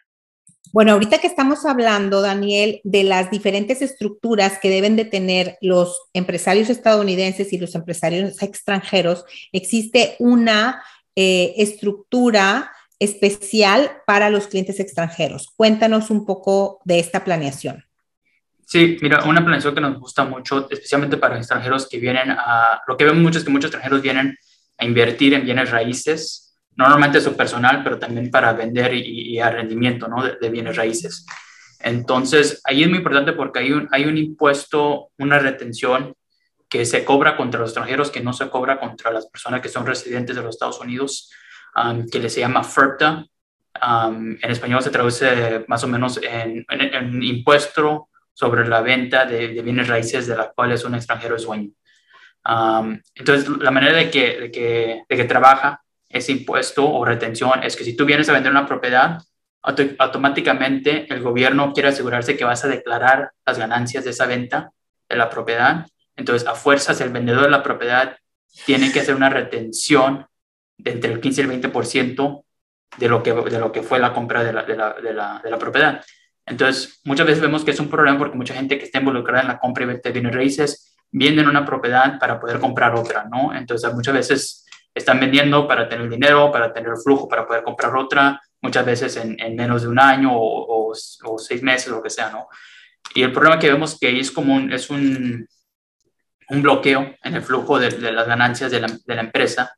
Bueno, 0.72 0.92
ahorita 0.92 1.18
que 1.18 1.26
estamos 1.26 1.64
hablando, 1.64 2.20
Daniel, 2.20 2.80
de 2.84 3.04
las 3.04 3.30
diferentes 3.30 3.82
estructuras 3.82 4.58
que 4.60 4.68
deben 4.68 4.96
de 4.96 5.04
tener 5.04 5.56
los 5.60 6.08
empresarios 6.12 6.70
estadounidenses 6.70 7.52
y 7.52 7.58
los 7.58 7.74
empresarios 7.74 8.42
extranjeros, 8.42 9.24
existe 9.52 10.16
una 10.18 10.82
eh, 11.14 11.54
estructura 11.56 12.72
especial 12.98 13.90
para 14.06 14.30
los 14.30 14.46
clientes 14.46 14.80
extranjeros. 14.80 15.52
Cuéntanos 15.56 16.10
un 16.10 16.26
poco 16.26 16.80
de 16.84 16.98
esta 16.98 17.24
planeación. 17.24 17.84
Sí, 18.66 18.98
mira, 19.00 19.22
una 19.24 19.42
planeación 19.42 19.74
que 19.74 19.80
nos 19.80 19.98
gusta 19.98 20.24
mucho, 20.24 20.68
especialmente 20.70 21.16
para 21.16 21.38
extranjeros 21.38 21.88
que 21.88 21.98
vienen 21.98 22.30
a, 22.30 22.82
lo 22.86 22.96
que 22.96 23.04
vemos 23.04 23.22
mucho 23.22 23.38
es 23.38 23.44
que 23.44 23.50
muchos 23.50 23.68
extranjeros 23.68 24.02
vienen 24.02 24.36
invertir 24.80 25.34
en 25.34 25.44
bienes 25.44 25.70
raíces, 25.70 26.45
normalmente 26.76 27.20
su 27.20 27.36
personal, 27.36 27.82
pero 27.82 27.98
también 27.98 28.30
para 28.30 28.52
vender 28.52 28.94
y, 28.94 29.38
a 29.40 29.50
rendimiento 29.50 30.08
¿no? 30.08 30.22
de, 30.22 30.50
bienes 30.50 30.76
raíces. 30.76 31.26
Entonces, 31.80 32.60
ahí 32.64 32.82
es 32.82 32.88
muy 32.88 32.98
importante 32.98 33.32
porque 33.32 33.60
hay 33.60 33.72
un, 33.72 33.88
hay 33.90 34.04
un 34.04 34.18
impuesto, 34.18 35.10
una 35.18 35.38
retención 35.38 36.14
que 36.68 36.84
se 36.84 37.04
cobra 37.04 37.36
contra 37.36 37.60
los 37.60 37.70
extranjeros, 37.70 38.10
que 38.10 38.20
no 38.20 38.32
se 38.32 38.48
cobra 38.50 38.78
contra 38.78 39.10
las 39.10 39.26
personas 39.26 39.60
que 39.60 39.68
son 39.68 39.86
residentes 39.86 40.36
de 40.36 40.42
los 40.42 40.54
Estados 40.54 40.80
Unidos, 40.80 41.30
um, 41.76 42.06
que 42.08 42.28
se 42.28 42.40
llama 42.40 42.64
FERPTA. 42.64 43.24
Um, 43.86 44.36
en 44.42 44.50
español 44.50 44.82
se 44.82 44.90
traduce 44.90 45.64
más 45.68 45.84
o 45.84 45.88
menos 45.88 46.18
en, 46.22 46.64
en, 46.68 47.22
impuesto 47.22 48.08
sobre 48.32 48.66
la 48.66 48.80
venta 48.80 49.26
de, 49.26 49.48
bienes 49.62 49.88
raíces 49.88 50.26
de 50.26 50.36
las 50.36 50.48
cuales 50.54 50.84
un 50.84 50.94
extranjero 50.94 51.36
es 51.36 51.44
dueño. 51.44 51.70
Um, 52.44 53.00
entonces, 53.14 53.48
la 53.48 53.70
manera 53.70 53.96
de 53.96 54.10
que, 54.10 54.40
de 54.40 54.50
que, 54.50 55.02
de 55.08 55.16
que 55.16 55.24
trabaja 55.24 55.82
ese 56.16 56.32
impuesto 56.32 56.88
o 56.88 57.04
retención 57.04 57.62
es 57.62 57.76
que 57.76 57.84
si 57.84 57.96
tú 57.96 58.04
vienes 58.04 58.28
a 58.28 58.32
vender 58.32 58.50
una 58.50 58.66
propiedad, 58.66 59.22
automáticamente 59.98 61.12
el 61.12 61.22
gobierno 61.22 61.72
quiere 61.72 61.88
asegurarse 61.88 62.36
que 62.36 62.44
vas 62.44 62.64
a 62.64 62.68
declarar 62.68 63.32
las 63.44 63.58
ganancias 63.58 64.04
de 64.04 64.10
esa 64.10 64.26
venta 64.26 64.70
de 65.08 65.16
la 65.16 65.28
propiedad. 65.28 65.86
Entonces, 66.14 66.46
a 66.46 66.54
fuerzas, 66.54 67.00
el 67.00 67.10
vendedor 67.10 67.42
de 67.42 67.50
la 67.50 67.62
propiedad 67.62 68.16
tiene 68.64 68.92
que 68.92 69.00
hacer 69.00 69.14
una 69.14 69.28
retención 69.28 70.26
de 70.78 70.92
entre 70.92 71.12
el 71.12 71.20
15 71.20 71.40
y 71.40 71.44
el 71.44 71.62
20% 71.62 72.44
de 72.98 73.08
lo, 73.08 73.22
que, 73.22 73.32
de 73.32 73.58
lo 73.58 73.72
que 73.72 73.82
fue 73.82 73.98
la 73.98 74.12
compra 74.12 74.42
de 74.44 74.52
la, 74.52 74.62
de, 74.62 74.76
la, 74.76 75.40
de, 75.42 75.50
la, 75.50 75.58
propiedad. 75.58 76.02
Entonces, 76.46 77.00
muchas 77.04 77.26
veces 77.26 77.42
vemos 77.42 77.64
que 77.64 77.72
es 77.72 77.80
un 77.80 77.90
problema 77.90 78.18
porque 78.18 78.36
mucha 78.36 78.54
gente 78.54 78.78
que 78.78 78.84
está 78.84 79.00
involucrada 79.00 79.42
en 79.42 79.48
la 79.48 79.58
compra 79.58 79.84
y 79.84 79.86
venta 79.88 80.08
de 80.08 80.12
bienes 80.12 80.34
raíces 80.34 80.96
venden 81.10 81.48
una 81.48 81.64
propiedad 81.64 82.18
para 82.18 82.40
poder 82.40 82.60
comprar 82.60 82.94
otra, 82.94 83.24
¿no? 83.24 83.54
Entonces, 83.54 83.92
muchas 83.92 84.14
veces 84.14 84.65
están 84.96 85.20
vendiendo 85.20 85.68
para 85.68 85.88
tener 85.88 86.08
dinero, 86.08 86.50
para 86.50 86.72
tener 86.72 86.96
flujo, 86.96 87.28
para 87.28 87.46
poder 87.46 87.62
comprar 87.62 87.94
otra, 87.94 88.40
muchas 88.62 88.84
veces 88.84 89.16
en, 89.16 89.54
menos 89.54 89.82
de 89.82 89.88
un 89.88 90.00
año 90.00 90.30
o, 90.32 90.90
o, 90.90 91.38
seis 91.38 91.62
meses, 91.62 91.88
lo 91.88 92.02
que 92.02 92.08
sea, 92.08 92.30
¿no? 92.30 92.48
Y 93.14 93.22
el 93.22 93.30
problema 93.30 93.58
que 93.58 93.70
vemos 93.70 93.98
que 93.98 94.18
es 94.18 94.30
como 94.30 94.54
un, 94.54 94.72
es 94.72 94.88
un, 94.88 95.46
un 96.48 96.62
bloqueo 96.62 97.14
en 97.22 97.34
el 97.34 97.42
flujo 97.42 97.78
de, 97.78 97.90
las 98.10 98.26
ganancias 98.26 98.70
de 98.70 98.80
la, 98.80 98.88
de 98.88 99.14
la, 99.14 99.20
empresa, 99.20 99.76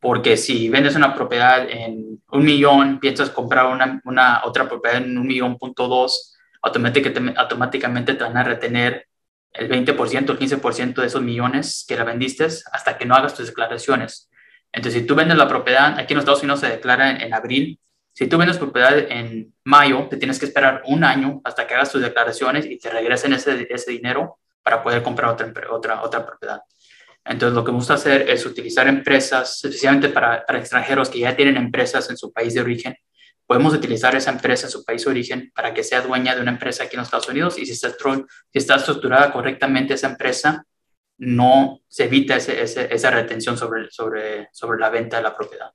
porque 0.00 0.38
si 0.38 0.70
vendes 0.70 0.96
una 0.96 1.14
propiedad 1.14 1.68
en 1.68 2.22
un 2.30 2.44
millón, 2.44 3.00
piensas 3.00 3.28
comprar 3.28 3.66
una, 3.66 4.00
una 4.04 4.40
otra 4.44 4.66
propiedad 4.66 4.96
en 4.96 5.18
un 5.18 5.26
millón 5.26 5.58
punto 5.58 5.88
dos, 5.88 6.34
automáticamente, 6.62 7.38
automáticamente 7.38 8.14
te 8.14 8.24
van 8.24 8.36
a 8.38 8.44
retener 8.44 9.06
el 9.52 9.68
20%, 9.68 10.30
el 10.30 10.38
15% 10.38 10.94
de 10.94 11.06
esos 11.06 11.20
millones 11.20 11.84
que 11.86 11.96
la 11.96 12.04
vendiste 12.04 12.46
hasta 12.46 12.96
que 12.96 13.04
no 13.04 13.14
hagas 13.14 13.34
tus 13.34 13.46
declaraciones. 13.46 14.27
Entonces, 14.72 15.00
si 15.00 15.06
tú 15.06 15.14
vendes 15.14 15.36
la 15.36 15.48
propiedad, 15.48 15.98
aquí 15.98 16.12
en 16.12 16.18
Estados 16.18 16.42
Unidos 16.42 16.60
se 16.60 16.68
declara 16.68 17.10
en, 17.10 17.32
abril, 17.32 17.80
si 18.12 18.26
tú 18.26 18.36
vendes 18.36 18.58
propiedad 18.58 18.98
en 18.98 19.54
mayo, 19.64 20.06
te 20.08 20.16
tienes 20.16 20.38
que 20.38 20.46
esperar 20.46 20.82
un 20.86 21.04
año 21.04 21.40
hasta 21.44 21.66
que 21.66 21.74
hagas 21.74 21.90
tus 21.90 22.02
declaraciones 22.02 22.66
y 22.66 22.78
te 22.78 22.90
regresen 22.90 23.32
ese, 23.32 23.66
ese 23.70 23.90
dinero 23.90 24.38
para 24.62 24.82
poder 24.82 25.02
comprar 25.02 25.30
otra, 25.30 25.52
otra, 25.70 26.02
otra 26.02 26.26
propiedad. 26.26 26.60
Entonces, 27.24 27.54
lo 27.54 27.64
que 27.64 27.72
gusta 27.72 27.94
hacer 27.94 28.28
es 28.28 28.44
utilizar 28.46 28.88
empresas, 28.88 29.64
especialmente 29.64 30.08
para, 30.08 30.44
para, 30.44 30.58
extranjeros 30.58 31.10
que 31.10 31.20
ya 31.20 31.36
tienen 31.36 31.56
empresas 31.56 32.08
en 32.10 32.16
su 32.16 32.32
país 32.32 32.54
de 32.54 32.60
origen. 32.60 32.96
Podemos 33.46 33.72
utilizar 33.74 34.14
esa 34.14 34.30
empresa 34.30 34.66
en 34.66 34.70
su 34.70 34.84
país 34.84 35.04
de 35.04 35.10
origen 35.10 35.52
para 35.54 35.72
que 35.72 35.82
sea 35.82 36.00
dueña 36.00 36.34
de 36.34 36.42
una 36.42 36.50
empresa 36.50 36.84
aquí 36.84 36.96
en 36.96 37.00
los 37.00 37.08
Estados 37.08 37.28
Unidos 37.28 37.58
y 37.58 37.66
si 37.66 37.72
está, 37.72 37.90
si 37.90 38.58
está 38.58 38.76
estructurada 38.76 39.32
correctamente 39.32 39.94
esa 39.94 40.08
empresa, 40.08 40.64
no 41.18 41.80
se 41.88 42.04
evita 42.04 42.36
ese, 42.36 42.62
esa 42.62 43.10
retención 43.10 43.56
sobre, 43.56 43.90
sobre, 43.90 44.48
sobre 44.52 44.80
la 44.80 44.90
venta 44.90 45.16
de 45.16 45.24
la 45.24 45.36
propiedad. 45.36 45.70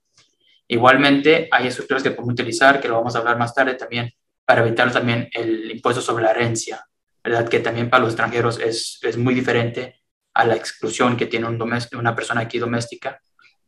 Igualmente, 0.67 1.49
hay 1.51 1.67
estructuras 1.67 2.01
que 2.01 2.11
podemos 2.11 2.33
utilizar, 2.33 2.79
que 2.79 2.87
lo 2.87 2.95
vamos 2.95 3.15
a 3.15 3.19
hablar 3.19 3.37
más 3.37 3.53
tarde 3.53 3.75
también, 3.75 4.11
para 4.45 4.65
evitar 4.65 4.91
también 4.91 5.29
el 5.33 5.69
impuesto 5.71 6.01
sobre 6.01 6.23
la 6.23 6.31
herencia, 6.31 6.85
¿verdad? 7.23 7.47
Que 7.47 7.59
también 7.59 7.89
para 7.89 8.03
los 8.03 8.13
extranjeros 8.13 8.59
es, 8.59 8.99
es 9.01 9.17
muy 9.17 9.33
diferente 9.33 10.01
a 10.33 10.45
la 10.45 10.55
exclusión 10.55 11.15
que 11.15 11.27
tiene 11.27 11.47
un 11.47 11.61
una 11.61 12.15
persona 12.15 12.41
aquí 12.41 12.59
doméstica, 12.59 13.21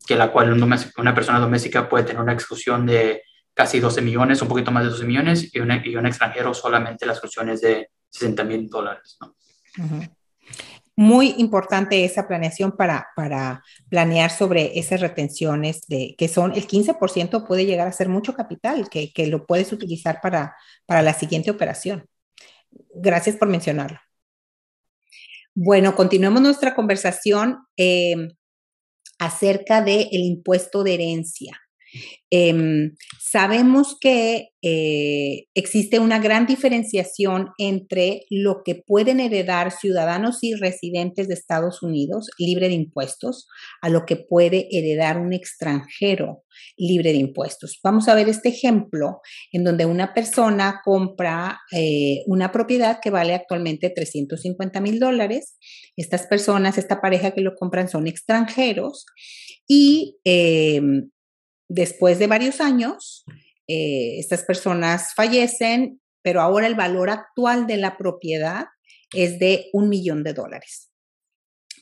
que 0.08 0.16
la 0.16 0.32
cual 0.32 0.54
una 0.54 1.16
persona 1.16 1.40
doméstica 1.40 1.88
puede 1.90 2.06
tener 2.06 2.22
una 2.22 2.34
exclusión 2.34 2.86
de 2.86 3.24
casi 3.54 3.80
12 3.80 4.02
millones, 4.02 4.42
un 4.42 4.48
poquito 4.48 4.72
más 4.72 4.84
de 4.84 4.90
12 4.90 5.06
millones, 5.06 5.50
y, 5.54 5.60
y 5.90 5.96
un 5.96 6.06
extranjero 6.06 6.54
solamente 6.54 7.06
la 7.06 7.14
exclusión 7.14 7.50
es 7.50 7.62
de 7.62 7.90
60 8.10 8.44
mil 8.44 8.68
dólares. 8.68 9.18
¿no? 9.22 9.36
Muy 10.96 11.36
importante 11.38 12.06
esa 12.06 12.28
planeación 12.28 12.76
para, 12.78 13.08
para 13.16 13.64
planear 13.90 14.32
sobre 14.32 14.80
esas 14.80 15.02
retenciones 15.02 15.82
de 15.88 16.16
que 16.18 16.28
son 16.28 16.54
el 16.54 16.68
15% 16.68 17.46
puede 17.48 17.66
llegar 17.66 17.88
a 17.88 17.92
ser 17.92 18.08
mucho 18.10 18.34
capital 18.34 18.90
que, 18.90 19.12
que 19.12 19.28
lo 19.28 19.46
puedes 19.46 19.74
utilizar 19.74 20.20
para, 20.22 20.56
para 20.86 21.02
la 21.02 21.14
siguiente 21.14 21.52
operación. 21.52 22.06
Gracias 22.94 23.36
por 23.36 23.50
mencionarlo. 23.50 24.00
Bueno, 25.54 25.96
continuemos 25.96 26.42
nuestra 26.42 26.76
conversación 26.76 27.60
eh, 27.78 28.28
acerca 29.20 29.82
del 29.82 30.08
impuesto 30.12 30.84
de 30.84 30.96
herencia. 30.96 31.65
Em, 32.32 32.96
sabemos 33.22 33.96
que 34.00 34.50
eh, 34.62 35.46
existe 35.54 36.00
una 36.00 36.20
gran 36.20 36.48
diferenciación 36.48 37.50
entre 37.58 38.26
lo 38.30 38.64
que 38.66 38.76
pueden 38.76 39.20
heredar 39.20 39.72
ciudadanos 39.72 40.44
y 40.44 40.56
residentes 40.56 41.28
de 41.28 41.36
Estados 41.36 41.84
Unidos 41.84 42.30
libre 42.40 42.68
de 42.68 42.74
impuestos 42.74 43.48
a 43.82 43.90
lo 43.90 44.06
que 44.06 44.16
puede 44.16 44.68
heredar 44.72 45.18
un 45.20 45.34
extranjero 45.34 46.44
libre 46.78 47.12
de 47.12 47.20
impuestos. 47.20 47.80
Vamos 47.84 48.08
a 48.08 48.16
ver 48.16 48.28
este 48.28 48.50
ejemplo 48.50 49.22
en 49.52 49.64
donde 49.64 49.86
una 49.86 50.14
persona 50.14 50.82
compra 50.84 51.60
eh, 51.72 52.24
una 52.28 52.52
propiedad 52.52 53.00
que 53.02 53.12
vale 53.12 53.34
actualmente 53.34 53.90
350 53.90 54.82
mil 54.82 55.00
dólares. 55.00 55.58
Estas 55.96 56.28
personas, 56.28 56.78
esta 56.78 57.02
pareja 57.02 57.32
que 57.32 57.42
lo 57.42 57.56
compran 57.56 57.88
son 57.88 58.08
extranjeros 58.08 59.06
y 59.68 60.18
em, 60.24 61.10
Después 61.68 62.20
de 62.20 62.28
varios 62.28 62.62
años, 62.62 63.26
eh, 63.68 64.20
estas 64.20 64.44
personas 64.44 65.14
fallecen, 65.16 66.02
pero 66.22 66.42
ahora 66.42 66.68
el 66.68 66.76
valor 66.76 67.10
actual 67.10 67.68
de 67.68 67.78
la 67.78 67.98
propiedad 67.98 68.66
es 69.14 69.40
de 69.40 69.70
un 69.74 69.90
millón 69.90 70.24
de 70.24 70.34
dólares. 70.34 70.92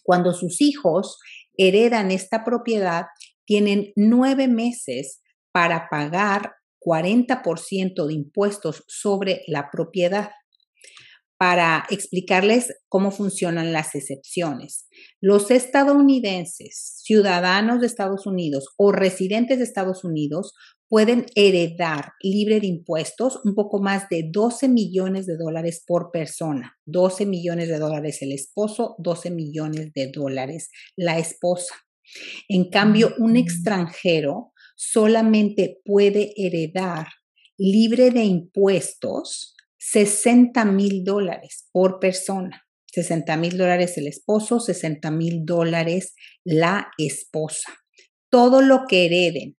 Cuando 0.03 0.33
sus 0.33 0.61
hijos 0.61 1.19
heredan 1.57 2.11
esta 2.11 2.43
propiedad, 2.43 3.05
tienen 3.45 3.91
nueve 3.95 4.47
meses 4.47 5.21
para 5.51 5.87
pagar 5.89 6.55
40% 6.79 8.05
de 8.07 8.13
impuestos 8.13 8.83
sobre 8.87 9.43
la 9.47 9.69
propiedad 9.71 10.31
para 11.43 11.83
explicarles 11.89 12.73
cómo 12.87 13.11
funcionan 13.11 13.73
las 13.73 13.95
excepciones. 13.95 14.87
Los 15.19 15.51
estadounidenses, 15.51 17.01
ciudadanos 17.03 17.81
de 17.81 17.87
Estados 17.87 18.25
Unidos 18.25 18.69
o 18.77 18.93
residentes 18.93 19.57
de 19.57 19.65
Estados 19.65 20.05
Unidos 20.05 20.53
pueden 20.87 21.25
heredar 21.35 22.13
libre 22.21 22.61
de 22.61 22.67
impuestos 22.67 23.41
un 23.43 23.55
poco 23.55 23.81
más 23.81 24.07
de 24.07 24.29
12 24.31 24.69
millones 24.69 25.25
de 25.25 25.35
dólares 25.35 25.83
por 25.85 26.11
persona. 26.11 26.77
12 26.85 27.25
millones 27.25 27.67
de 27.67 27.77
dólares 27.77 28.21
el 28.21 28.31
esposo, 28.31 28.95
12 28.99 29.29
millones 29.31 29.91
de 29.93 30.07
dólares 30.13 30.69
la 30.95 31.19
esposa. 31.19 31.75
En 32.47 32.69
cambio, 32.69 33.15
un 33.17 33.35
extranjero 33.35 34.53
solamente 34.77 35.81
puede 35.83 36.31
heredar 36.37 37.07
libre 37.57 38.11
de 38.11 38.23
impuestos 38.23 39.53
60 39.91 40.63
mil 40.65 41.03
dólares 41.03 41.67
por 41.71 41.99
persona. 41.99 42.63
60 42.91 43.37
mil 43.37 43.57
dólares 43.57 43.97
el 43.97 44.07
esposo, 44.07 44.59
60 44.59 45.11
mil 45.11 45.45
dólares 45.45 46.13
la 46.43 46.91
esposa. 46.97 47.73
Todo 48.29 48.61
lo 48.61 48.83
que 48.87 49.05
hereden 49.05 49.57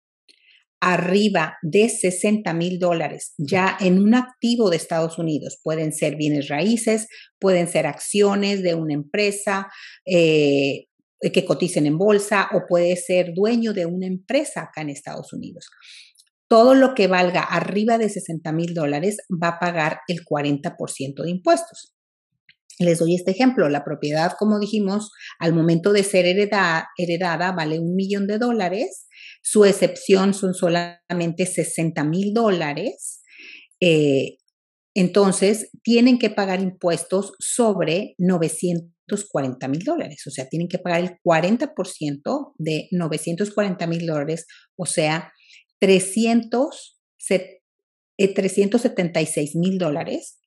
arriba 0.80 1.56
de 1.62 1.88
60 1.88 2.52
mil 2.54 2.78
dólares 2.78 3.34
ya 3.38 3.76
en 3.80 3.98
un 3.98 4.14
activo 4.14 4.70
de 4.70 4.76
Estados 4.76 5.18
Unidos, 5.18 5.58
pueden 5.62 5.92
ser 5.92 6.16
bienes 6.16 6.48
raíces, 6.48 7.08
pueden 7.38 7.68
ser 7.68 7.86
acciones 7.86 8.62
de 8.62 8.74
una 8.74 8.94
empresa 8.94 9.68
eh, 10.06 10.86
que 11.32 11.44
coticen 11.44 11.86
en 11.86 11.98
bolsa 11.98 12.48
o 12.52 12.66
puede 12.68 12.96
ser 12.96 13.32
dueño 13.34 13.72
de 13.72 13.86
una 13.86 14.06
empresa 14.06 14.62
acá 14.62 14.82
en 14.82 14.90
Estados 14.90 15.32
Unidos 15.32 15.66
todo 16.54 16.76
lo 16.76 16.94
que 16.94 17.08
valga 17.08 17.40
arriba 17.40 17.98
de 17.98 18.08
60 18.08 18.52
mil 18.52 18.74
dólares 18.74 19.16
va 19.28 19.48
a 19.48 19.58
pagar 19.58 20.02
el 20.06 20.24
40% 20.24 21.24
de 21.24 21.30
impuestos. 21.30 21.96
Les 22.78 23.00
doy 23.00 23.16
este 23.16 23.32
ejemplo. 23.32 23.68
La 23.68 23.82
propiedad, 23.82 24.34
como 24.38 24.60
dijimos, 24.60 25.10
al 25.40 25.52
momento 25.52 25.92
de 25.92 26.04
ser 26.04 26.26
heredada, 26.26 27.50
vale 27.50 27.80
un 27.80 27.96
millón 27.96 28.28
de 28.28 28.38
dólares. 28.38 29.08
Su 29.42 29.64
excepción 29.64 30.32
son 30.32 30.54
solamente 30.54 31.44
60 31.44 32.04
mil 32.04 32.32
dólares. 32.32 33.20
Eh, 33.80 34.36
entonces 34.94 35.70
tienen 35.82 36.20
que 36.20 36.30
pagar 36.30 36.60
impuestos 36.60 37.32
sobre 37.40 38.14
940 38.18 39.66
mil 39.66 39.80
dólares, 39.80 40.22
o 40.28 40.30
sea, 40.30 40.48
tienen 40.48 40.68
que 40.68 40.78
pagar 40.78 41.00
el 41.00 41.18
40% 41.20 42.52
de 42.58 42.86
940 42.92 43.86
mil 43.88 44.06
dólares, 44.06 44.46
o 44.76 44.86
sea, 44.86 45.32
300, 45.84 46.98
376 48.16 49.56
mil 49.56 49.76
dólares. 49.76 50.38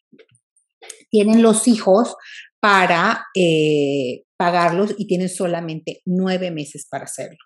Tienen 1.12 1.44
los 1.44 1.68
hijos 1.68 2.16
para 2.60 3.24
eh, 3.36 4.24
pagarlos 4.36 4.96
y 4.98 5.06
tienen 5.06 5.30
solamente 5.30 6.02
nueve 6.06 6.50
meses 6.50 6.88
para 6.90 7.04
hacerlo. 7.04 7.38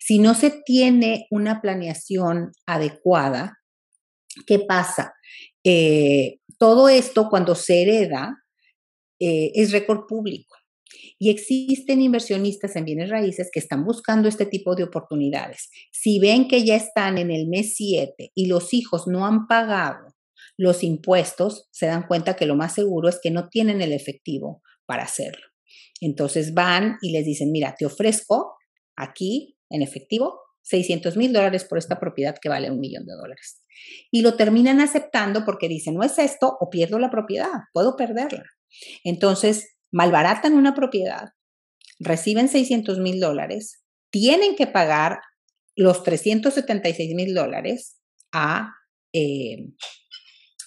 Si 0.00 0.18
no 0.18 0.34
se 0.34 0.50
tiene 0.66 1.26
una 1.30 1.62
planeación 1.62 2.52
adecuada, 2.66 3.58
¿qué 4.46 4.58
pasa? 4.58 5.14
Eh, 5.64 6.40
todo 6.58 6.90
esto 6.90 7.30
cuando 7.30 7.54
se 7.54 7.80
hereda 7.80 8.36
eh, 9.18 9.52
es 9.54 9.72
récord 9.72 10.06
público. 10.06 10.56
Y 11.18 11.30
existen 11.30 12.00
inversionistas 12.00 12.76
en 12.76 12.84
bienes 12.84 13.10
raíces 13.10 13.50
que 13.52 13.60
están 13.60 13.84
buscando 13.84 14.28
este 14.28 14.46
tipo 14.46 14.74
de 14.74 14.84
oportunidades. 14.84 15.70
Si 15.92 16.18
ven 16.18 16.48
que 16.48 16.64
ya 16.64 16.76
están 16.76 17.18
en 17.18 17.30
el 17.30 17.48
mes 17.48 17.74
7 17.76 18.32
y 18.34 18.46
los 18.46 18.74
hijos 18.74 19.06
no 19.06 19.26
han 19.26 19.46
pagado 19.46 20.14
los 20.56 20.82
impuestos, 20.82 21.68
se 21.70 21.86
dan 21.86 22.06
cuenta 22.06 22.36
que 22.36 22.46
lo 22.46 22.56
más 22.56 22.74
seguro 22.74 23.08
es 23.08 23.18
que 23.22 23.30
no 23.30 23.48
tienen 23.48 23.80
el 23.80 23.92
efectivo 23.92 24.62
para 24.86 25.04
hacerlo. 25.04 25.46
Entonces 26.00 26.54
van 26.54 26.96
y 27.00 27.12
les 27.12 27.24
dicen, 27.24 27.52
mira, 27.52 27.74
te 27.78 27.86
ofrezco 27.86 28.56
aquí 28.96 29.56
en 29.70 29.82
efectivo 29.82 30.40
600 30.62 31.16
mil 31.16 31.32
dólares 31.32 31.64
por 31.64 31.78
esta 31.78 31.98
propiedad 31.98 32.36
que 32.40 32.48
vale 32.48 32.70
un 32.70 32.80
millón 32.80 33.06
de 33.06 33.14
dólares. 33.14 33.62
Y 34.10 34.22
lo 34.22 34.34
terminan 34.34 34.80
aceptando 34.80 35.44
porque 35.44 35.68
dicen, 35.68 35.94
no 35.94 36.02
es 36.02 36.18
esto 36.18 36.56
o 36.60 36.70
pierdo 36.70 36.98
la 36.98 37.10
propiedad, 37.10 37.50
puedo 37.72 37.96
perderla. 37.96 38.44
Entonces, 39.04 39.78
malbaratan 39.92 40.54
una 40.54 40.74
propiedad, 40.74 41.30
reciben 41.98 42.48
600 42.48 42.98
mil 42.98 43.20
dólares, 43.20 43.82
tienen 44.10 44.56
que 44.56 44.66
pagar 44.66 45.20
los 45.76 46.02
376 46.02 47.14
mil 47.14 47.34
dólares 47.34 47.98
a, 48.32 48.72
eh, 49.12 49.68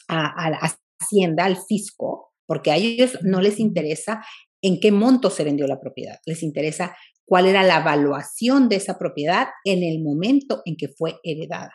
a, 0.08 0.46
a 0.46 0.50
la 0.50 0.60
Hacienda, 1.00 1.46
al 1.46 1.58
fisco, 1.58 2.34
porque 2.46 2.72
a 2.72 2.78
ellos 2.78 3.18
no 3.24 3.42
les 3.42 3.60
interesa 3.60 4.24
en 4.62 4.80
qué 4.80 4.92
monto 4.92 5.30
se 5.30 5.44
vendió 5.44 5.68
la 5.68 5.82
propiedad, 5.82 6.20
les 6.26 6.44
interesa 6.44 6.96
cuál 7.26 7.48
era 7.48 7.64
la 7.64 7.80
evaluación 7.80 8.70
de 8.70 8.78
esa 8.78 8.98
propiedad 8.98 9.48
en 9.66 9.84
el 9.84 10.02
momento 10.02 10.62
en 10.66 10.78
que 10.78 10.88
fue 10.88 11.20
heredada. 11.24 11.72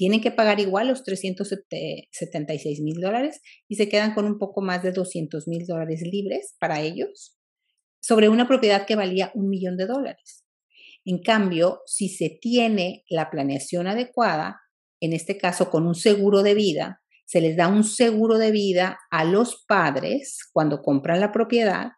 Tienen 0.00 0.22
que 0.22 0.30
pagar 0.30 0.60
igual 0.60 0.88
los 0.88 1.04
376 1.04 2.80
mil 2.80 3.02
dólares 3.02 3.42
y 3.68 3.74
se 3.74 3.90
quedan 3.90 4.14
con 4.14 4.24
un 4.24 4.38
poco 4.38 4.62
más 4.62 4.82
de 4.82 4.92
200 4.92 5.46
mil 5.46 5.66
dólares 5.66 6.00
libres 6.00 6.56
para 6.58 6.80
ellos 6.80 7.36
sobre 8.00 8.30
una 8.30 8.48
propiedad 8.48 8.86
que 8.86 8.96
valía 8.96 9.30
un 9.34 9.50
millón 9.50 9.76
de 9.76 9.84
dólares. 9.84 10.46
En 11.04 11.20
cambio, 11.20 11.82
si 11.84 12.08
se 12.08 12.30
tiene 12.40 13.04
la 13.10 13.28
planeación 13.28 13.88
adecuada, 13.88 14.62
en 15.00 15.12
este 15.12 15.36
caso 15.36 15.68
con 15.68 15.86
un 15.86 15.94
seguro 15.94 16.42
de 16.42 16.54
vida, 16.54 17.02
se 17.26 17.42
les 17.42 17.58
da 17.58 17.68
un 17.68 17.84
seguro 17.84 18.38
de 18.38 18.52
vida 18.52 18.98
a 19.10 19.24
los 19.24 19.66
padres 19.68 20.38
cuando 20.50 20.80
compran 20.80 21.20
la 21.20 21.30
propiedad. 21.30 21.88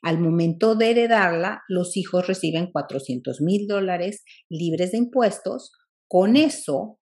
Al 0.00 0.18
momento 0.18 0.76
de 0.76 0.92
heredarla, 0.92 1.60
los 1.68 1.98
hijos 1.98 2.26
reciben 2.26 2.72
400 2.72 3.42
mil 3.42 3.66
dólares 3.66 4.24
libres 4.48 4.92
de 4.92 4.96
impuestos. 4.96 5.72
Con 6.08 6.36
eso, 6.36 6.99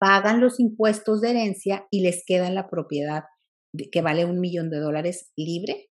pagan 0.00 0.40
los 0.40 0.58
impuestos 0.58 1.20
de 1.20 1.30
herencia 1.30 1.86
y 1.90 2.00
les 2.00 2.24
queda 2.26 2.50
la 2.50 2.68
propiedad 2.68 3.24
que 3.92 4.02
vale 4.02 4.24
un 4.24 4.40
millón 4.40 4.70
de 4.70 4.78
dólares 4.78 5.30
libre. 5.36 5.90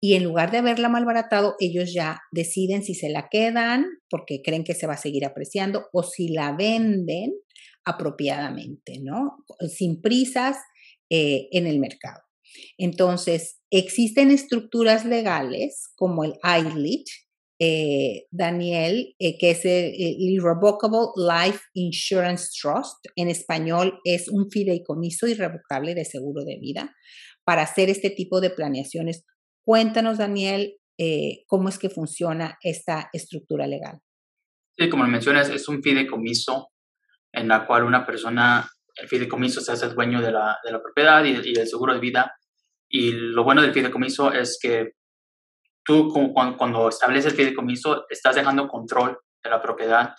Y 0.00 0.14
en 0.14 0.24
lugar 0.24 0.50
de 0.50 0.58
haberla 0.58 0.88
malbaratado, 0.88 1.54
ellos 1.60 1.92
ya 1.92 2.18
deciden 2.32 2.82
si 2.82 2.94
se 2.94 3.08
la 3.08 3.28
quedan 3.30 3.86
porque 4.10 4.42
creen 4.42 4.64
que 4.64 4.74
se 4.74 4.88
va 4.88 4.94
a 4.94 4.96
seguir 4.96 5.24
apreciando 5.24 5.86
o 5.92 6.02
si 6.02 6.28
la 6.28 6.56
venden 6.56 7.34
apropiadamente, 7.84 8.98
¿no? 9.00 9.44
Sin 9.68 10.00
prisas 10.00 10.56
eh, 11.10 11.48
en 11.52 11.66
el 11.68 11.78
mercado. 11.78 12.20
Entonces, 12.78 13.60
existen 13.70 14.30
estructuras 14.30 15.04
legales 15.04 15.92
como 15.94 16.24
el 16.24 16.34
ILIT, 16.42 17.06
eh, 17.64 18.26
Daniel, 18.32 19.14
eh, 19.20 19.38
que 19.38 19.52
es 19.52 19.64
el, 19.64 19.92
Irrevocable 19.96 21.12
Life 21.16 21.60
Insurance 21.74 22.48
Trust. 22.60 23.06
En 23.14 23.28
español 23.28 24.00
es 24.02 24.28
un 24.28 24.50
fideicomiso 24.50 25.28
irrevocable 25.28 25.94
de 25.94 26.04
seguro 26.04 26.42
de 26.42 26.58
vida 26.58 26.92
para 27.44 27.62
hacer 27.62 27.88
este 27.88 28.10
tipo 28.10 28.40
de 28.40 28.50
planeaciones. 28.50 29.24
Cuéntanos, 29.64 30.18
Daniel, 30.18 30.74
cómo 31.46 31.68
es 31.68 31.78
que 31.78 31.88
funciona 31.88 32.58
esta 32.62 33.10
estructura 33.12 33.68
legal. 33.68 34.00
Sí, 34.76 34.88
como 34.88 35.06
mencionas, 35.06 35.48
es 35.48 35.68
un 35.68 35.84
fideicomiso 35.84 36.72
en 37.32 37.46
la 37.46 37.64
cual 37.64 37.84
una 37.84 38.04
persona, 38.04 38.68
el 38.96 39.06
fideicomiso 39.08 39.60
se 39.60 39.70
hace 39.70 39.88
dueño 39.88 40.20
de 40.20 40.32
la, 40.32 40.58
de 40.64 40.72
la 40.72 40.82
propiedad 40.82 41.24
y, 41.24 41.30
y, 41.30 41.52
del 41.52 41.68
seguro 41.68 41.94
de 41.94 42.00
vida. 42.00 42.32
Y 42.88 43.12
lo 43.12 43.44
bueno 43.44 43.62
del 43.62 43.72
fideicomiso 43.72 44.32
es 44.32 44.58
que 44.60 44.94
tú 45.84 46.10
cuando, 46.12 46.56
cuando 46.56 46.88
estableces 46.88 47.32
el 47.32 47.36
fideicomiso 47.36 48.06
estás 48.08 48.36
dejando 48.36 48.68
control 48.68 49.18
de 49.42 49.50
la 49.50 49.60
propiedad 49.60 50.14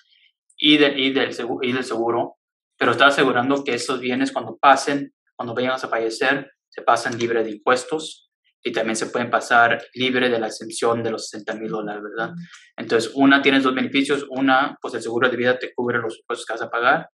y, 0.58 0.78
de, 0.78 0.99
y, 0.99 1.13
del, 1.13 1.34
seguro, 1.34 1.67
y 1.67 1.71
del 1.71 1.84
seguro, 1.84 2.36
pero 2.78 2.91
estás 2.91 3.13
asegurando 3.13 3.63
que 3.63 3.73
esos 3.73 3.99
bienes 3.99 4.32
cuando 4.32 4.58
pasen, 4.58 5.13
cuando 5.36 5.54
vayan 5.54 5.71
a 5.71 5.78
fallecer, 5.78 6.52
se 6.69 6.82
pasan 6.82 7.17
libre 7.17 7.43
de 7.43 7.52
impuestos 7.52 8.32
y 8.63 8.71
también 8.71 8.95
se 8.95 9.08
pueden 9.08 9.30
pasar 9.30 9.84
libre 9.93 10.30
de 10.30 10.39
la 10.39 10.47
exención 10.47 11.04
de 11.04 11.12
los 11.12 11.30
60 11.30 11.56
mil 11.56 11.69
dólares, 11.69 12.02
¿verdad? 12.02 12.34
Entonces, 12.78 13.12
una, 13.13 13.41
tienes 13.41 13.63
dos 13.63 13.76
beneficios. 13.76 14.26
Una, 14.30 14.78
pues 14.82 14.93
el 14.93 15.02
seguro 15.02 15.30
de 15.30 15.36
vida 15.36 15.60
te 15.60 15.73
cubre 15.73 15.99
los 15.99 16.17
impuestos 16.17 16.45
que 16.45 16.54
vas 16.54 16.62
a 16.62 16.69
pagar, 16.69 17.10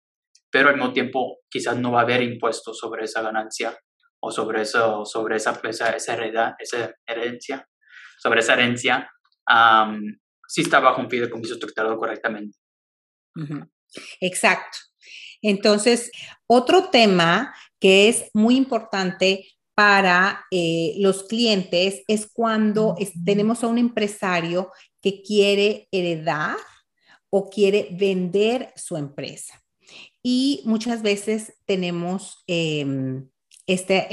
pero 0.51 0.69
al 0.69 0.77
mismo 0.77 0.93
tiempo 0.93 1.39
quizás 1.49 1.77
no 1.77 1.93
va 1.93 2.01
a 2.01 2.03
haber 2.03 2.23
impuestos 2.23 2.79
sobre 2.79 3.05
esa 3.05 3.23
ganancia 3.23 3.77
o 4.21 4.31
sobre, 4.31 4.63
eso, 4.63 5.05
sobre 5.05 5.37
esa, 5.37 5.59
esa, 5.65 5.91
esa, 5.91 6.15
heredad, 6.15 6.53
esa 6.59 6.93
herencia, 7.07 7.67
sobre 8.19 8.41
esa 8.41 8.55
herencia, 8.55 9.11
si 10.47 10.63
está 10.63 10.81
bajo 10.81 11.01
un 11.01 11.11
fideicomiso 11.11 11.55
estructurado 11.55 11.97
correctamente. 11.97 12.59
Exacto. 14.21 14.79
Entonces, 15.43 16.11
otro 16.47 16.91
tema 16.91 17.55
que 17.79 18.09
es 18.09 18.31
muy 18.35 18.57
importante 18.57 19.47
para 19.75 20.45
eh, 20.51 20.95
los 20.99 21.23
clientes 21.25 22.03
es 22.09 22.29
cuando 22.33 22.97
tenemos 23.25 23.63
a 23.63 23.69
un 23.69 23.79
empresario 23.79 24.73
que 25.01 25.23
quiere 25.23 25.87
heredar 25.93 26.57
o 27.31 27.49
quiere 27.49 27.89
vender 27.93 28.73
su 28.75 28.97
empresa. 28.97 29.63
Y 30.23 30.63
muchas 30.65 31.03
veces 31.03 31.55
tenemos 31.65 32.43
em, 32.49 33.31
este, 33.67 34.09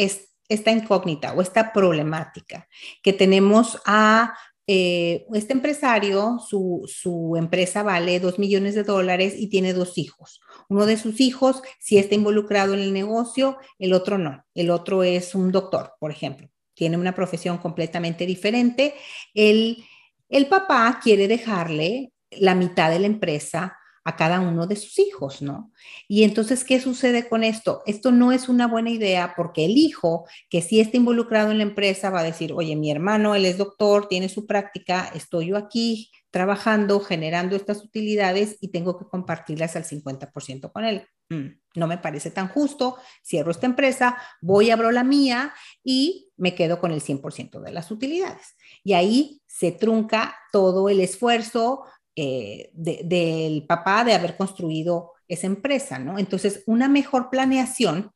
esta 0.49 0.71
incógnita 0.71 1.34
o 1.34 1.41
esta 1.41 1.73
problemática 1.73 2.67
que 3.01 3.13
tenemos 3.13 3.81
a 3.86 4.34
eh, 4.67 5.27
este 5.34 5.53
empresario, 5.53 6.39
su, 6.39 7.36
empresa 7.38 7.84
vale 7.84 8.19
dos 8.19 8.39
millones 8.39 8.73
de 8.73 8.84
dólares 8.84 9.36
y 9.38 9.47
tiene 9.47 9.73
dos 9.73 9.97
hijos. 9.97 10.41
Uno 10.69 10.86
de 10.88 10.97
sus 10.97 11.21
hijos 11.21 11.62
sí 11.79 11.97
está 11.97 12.15
involucrado 12.15 12.73
en 12.73 12.79
el 12.79 12.93
negocio, 12.93 13.58
el 13.77 13.93
otro 13.93 14.17
no. 14.17 14.43
El 14.55 14.71
otro 14.71 15.03
es 15.03 15.36
un 15.36 15.51
doctor, 15.51 15.93
por 15.99 16.10
ejemplo. 16.12 16.49
Tiene 16.73 16.97
una 16.97 17.13
profesión 17.13 17.60
completamente 17.60 18.25
diferente. 18.25 18.95
El, 19.34 19.84
el 20.29 20.47
papá 20.47 20.99
quiere 21.01 21.27
dejarle 21.27 22.12
la 22.31 22.55
mitad 22.55 22.89
de 22.89 22.99
la 22.99 23.08
empresa 23.08 23.77
a 24.06 24.15
cada 24.15 24.39
uno 24.39 24.68
de 24.68 24.76
sus 24.76 25.00
hijos, 25.00 25.41
¿no? 25.41 25.72
Y 26.08 26.24
entonces, 26.24 26.63
¿qué 26.63 26.80
sucede 26.80 27.28
con 27.28 27.44
esto? 27.44 27.82
Esto 27.88 28.12
no 28.12 28.32
es 28.32 28.48
una 28.48 28.68
buena 28.68 28.91
idea 28.91 29.34
porque 29.36 29.65
el 29.65 29.78
hijo 29.78 30.28
que 30.50 30.62
sí 30.62 30.80
está 30.80 30.96
involucrado 30.96 31.52
en 31.52 31.58
la 31.58 31.63
empresa 31.63 32.12
va 32.12 32.20
a 32.20 32.24
decir, 32.24 32.54
oye, 32.54 32.76
mi 32.76 32.91
hermano, 32.91 33.34
él 33.34 33.46
es 33.46 33.58
doctor, 33.58 34.08
tiene 34.08 34.30
su 34.30 34.46
práctica, 34.46 35.12
estoy 35.15 35.48
yo 35.48 35.58
aquí 35.58 36.12
trabajando, 36.30 37.00
generando 37.00 37.56
estas 37.56 37.84
utilidades 37.84 38.58
y 38.62 38.68
tengo 38.68 38.98
que 38.98 39.06
compartirlas 39.06 39.76
al 39.76 39.86
50% 39.86 40.72
con 40.72 40.86
él. 40.86 41.08
Mm, 41.30 41.58
no 41.76 41.88
me 41.88 41.98
parece 41.98 42.30
tan 42.30 42.50
justo, 42.50 42.98
cierro 43.24 43.52
esta 43.52 43.65
empresa, 43.65 44.18
voy, 44.41 44.70
abro 44.70 44.91
la 44.91 45.04
mía 45.04 45.54
y 45.84 46.30
me 46.38 46.54
quedo 46.54 46.80
con 46.80 46.91
el 46.91 47.02
100% 47.02 47.62
de 47.62 47.72
las 47.72 47.89
utilidades. 47.89 48.56
Y 48.84 48.94
ahí 48.94 49.41
se 49.48 49.72
trunca 49.72 50.36
todo 50.52 50.89
el 50.89 51.00
esfuerzo, 51.00 51.86
eh, 52.15 52.69
del 52.73 53.65
papá 53.67 54.04
de 54.04 54.13
haber 54.13 54.38
construido 54.38 55.12
esa 55.28 55.47
empresa, 55.47 55.99
¿no? 55.99 56.19
Entonces, 56.19 56.63
una 56.65 56.88
mejor 56.88 57.30
planeación 57.30 58.12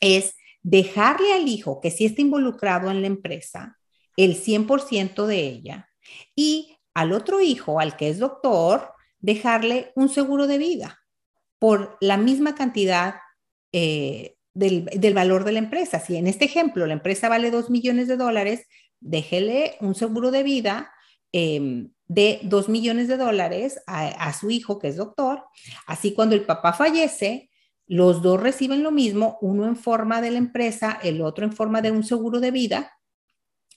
es 0.00 0.34
dejarle 0.62 1.32
al 1.32 1.48
hijo 1.48 1.80
que 1.80 1.90
sí 1.90 2.04
está 2.04 2.20
involucrado 2.20 2.90
en 2.90 3.00
la 3.00 3.06
empresa 3.06 3.78
el 4.16 4.36
100% 4.36 5.26
de 5.26 5.38
ella 5.40 5.88
y 6.34 6.76
al 6.94 7.12
otro 7.12 7.40
hijo, 7.40 7.80
al 7.80 7.96
que 7.96 8.08
es 8.08 8.18
doctor, 8.18 8.92
dejarle 9.20 9.92
un 9.94 10.08
seguro 10.08 10.46
de 10.46 10.58
vida 10.58 10.98
por 11.58 11.96
la 12.00 12.16
misma 12.16 12.54
cantidad 12.54 13.16
eh, 13.72 14.36
del, 14.54 15.14
valor 15.14 15.44
de 15.44 15.52
la 15.52 15.60
empresa. 15.60 16.00
Si 16.00 16.16
en 16.16 16.26
este 16.26 16.44
ejemplo 16.44 16.86
la 16.86 16.94
empresa 16.94 17.28
vale 17.28 17.50
2 17.50 17.70
millones 17.70 18.08
de 18.08 18.16
dólares, 18.16 18.66
déjele 19.00 19.76
un 19.80 19.94
seguro 19.94 20.30
de 20.30 20.42
vida 20.42 20.92
em, 21.32 21.90
de 22.08 22.40
2 22.42 22.68
millones 22.68 23.06
de 23.06 23.18
dólares 23.18 23.80
a, 23.86 24.32
su 24.32 24.50
hijo, 24.50 24.78
que 24.78 24.88
es 24.88 24.96
doctor. 24.96 25.44
Así 25.86 26.14
cuando 26.14 26.34
el 26.34 26.42
papá 26.42 26.72
fallece, 26.72 27.50
los 27.86 28.22
dos 28.22 28.40
reciben 28.40 28.82
lo 28.82 28.90
mismo, 28.90 29.38
uno 29.40 29.66
en 29.66 29.76
forma 29.76 30.20
de 30.20 30.30
la 30.30 30.38
empresa, 30.38 30.98
el 31.02 31.20
otro 31.20 31.44
en 31.44 31.52
forma 31.52 31.80
de 31.80 31.90
un 31.90 32.02
seguro 32.02 32.40
de 32.40 32.50
vida, 32.50 32.92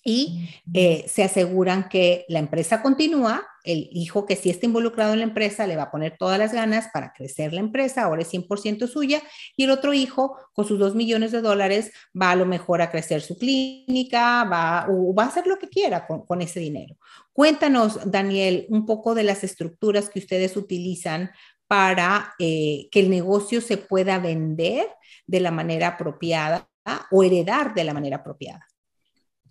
y 0.03 0.49
eh, 0.73 1.05
se 1.07 1.23
aseguran 1.23 1.87
que 1.87 2.25
la 2.27 2.39
empresa 2.39 2.81
continúa, 2.81 3.45
el 3.63 3.89
hijo 3.91 4.25
que 4.25 4.35
sí 4.35 4.49
está 4.49 4.65
involucrado 4.65 5.13
en 5.13 5.19
la 5.19 5.25
empresa 5.25 5.67
le 5.67 5.75
va 5.75 5.83
a 5.83 5.91
poner 5.91 6.17
todas 6.17 6.39
las 6.39 6.53
ganas 6.53 6.89
para 6.93 7.13
crecer 7.13 7.53
la 7.53 7.59
empresa, 7.59 8.03
ahora 8.03 8.21
es 8.21 8.33
100% 8.33 8.87
suya, 8.87 9.21
y 9.55 9.63
el 9.63 9.71
otro 9.71 9.93
hijo 9.93 10.37
con 10.53 10.65
sus 10.65 10.79
2 10.79 10.95
millones 10.95 11.31
de 11.31 11.41
dólares 11.41 11.91
va 12.19 12.31
a 12.31 12.35
lo 12.35 12.45
mejor 12.45 12.81
a 12.81 12.89
crecer 12.89 13.21
su 13.21 13.37
clínica, 13.37 14.43
va, 14.45 14.87
o 14.89 15.13
va 15.13 15.23
a 15.23 15.27
hacer 15.27 15.47
lo 15.47 15.57
que 15.57 15.69
quiera 15.69 16.07
con, 16.07 16.41
ese 16.41 16.59
dinero. 16.59 16.95
Cuéntanos, 17.33 17.99
Daniel, 18.09 18.65
un 18.69 18.85
poco 18.85 19.13
de 19.13 19.23
las 19.23 19.43
estructuras 19.43 20.09
que 20.09 20.19
ustedes 20.19 20.57
utilizan 20.57 21.31
para 21.67 22.33
eh, 22.39 22.89
que 22.91 22.99
el 22.99 23.09
negocio 23.09 23.61
se 23.61 23.77
pueda 23.77 24.19
vender 24.19 24.87
de 25.27 25.39
la 25.39 25.51
manera 25.51 25.89
apropiada 25.89 26.67
o 27.11 27.23
heredar 27.23 27.73
de 27.73 27.83
la 27.83 27.93
manera 27.93 28.17
apropiada. 28.17 28.70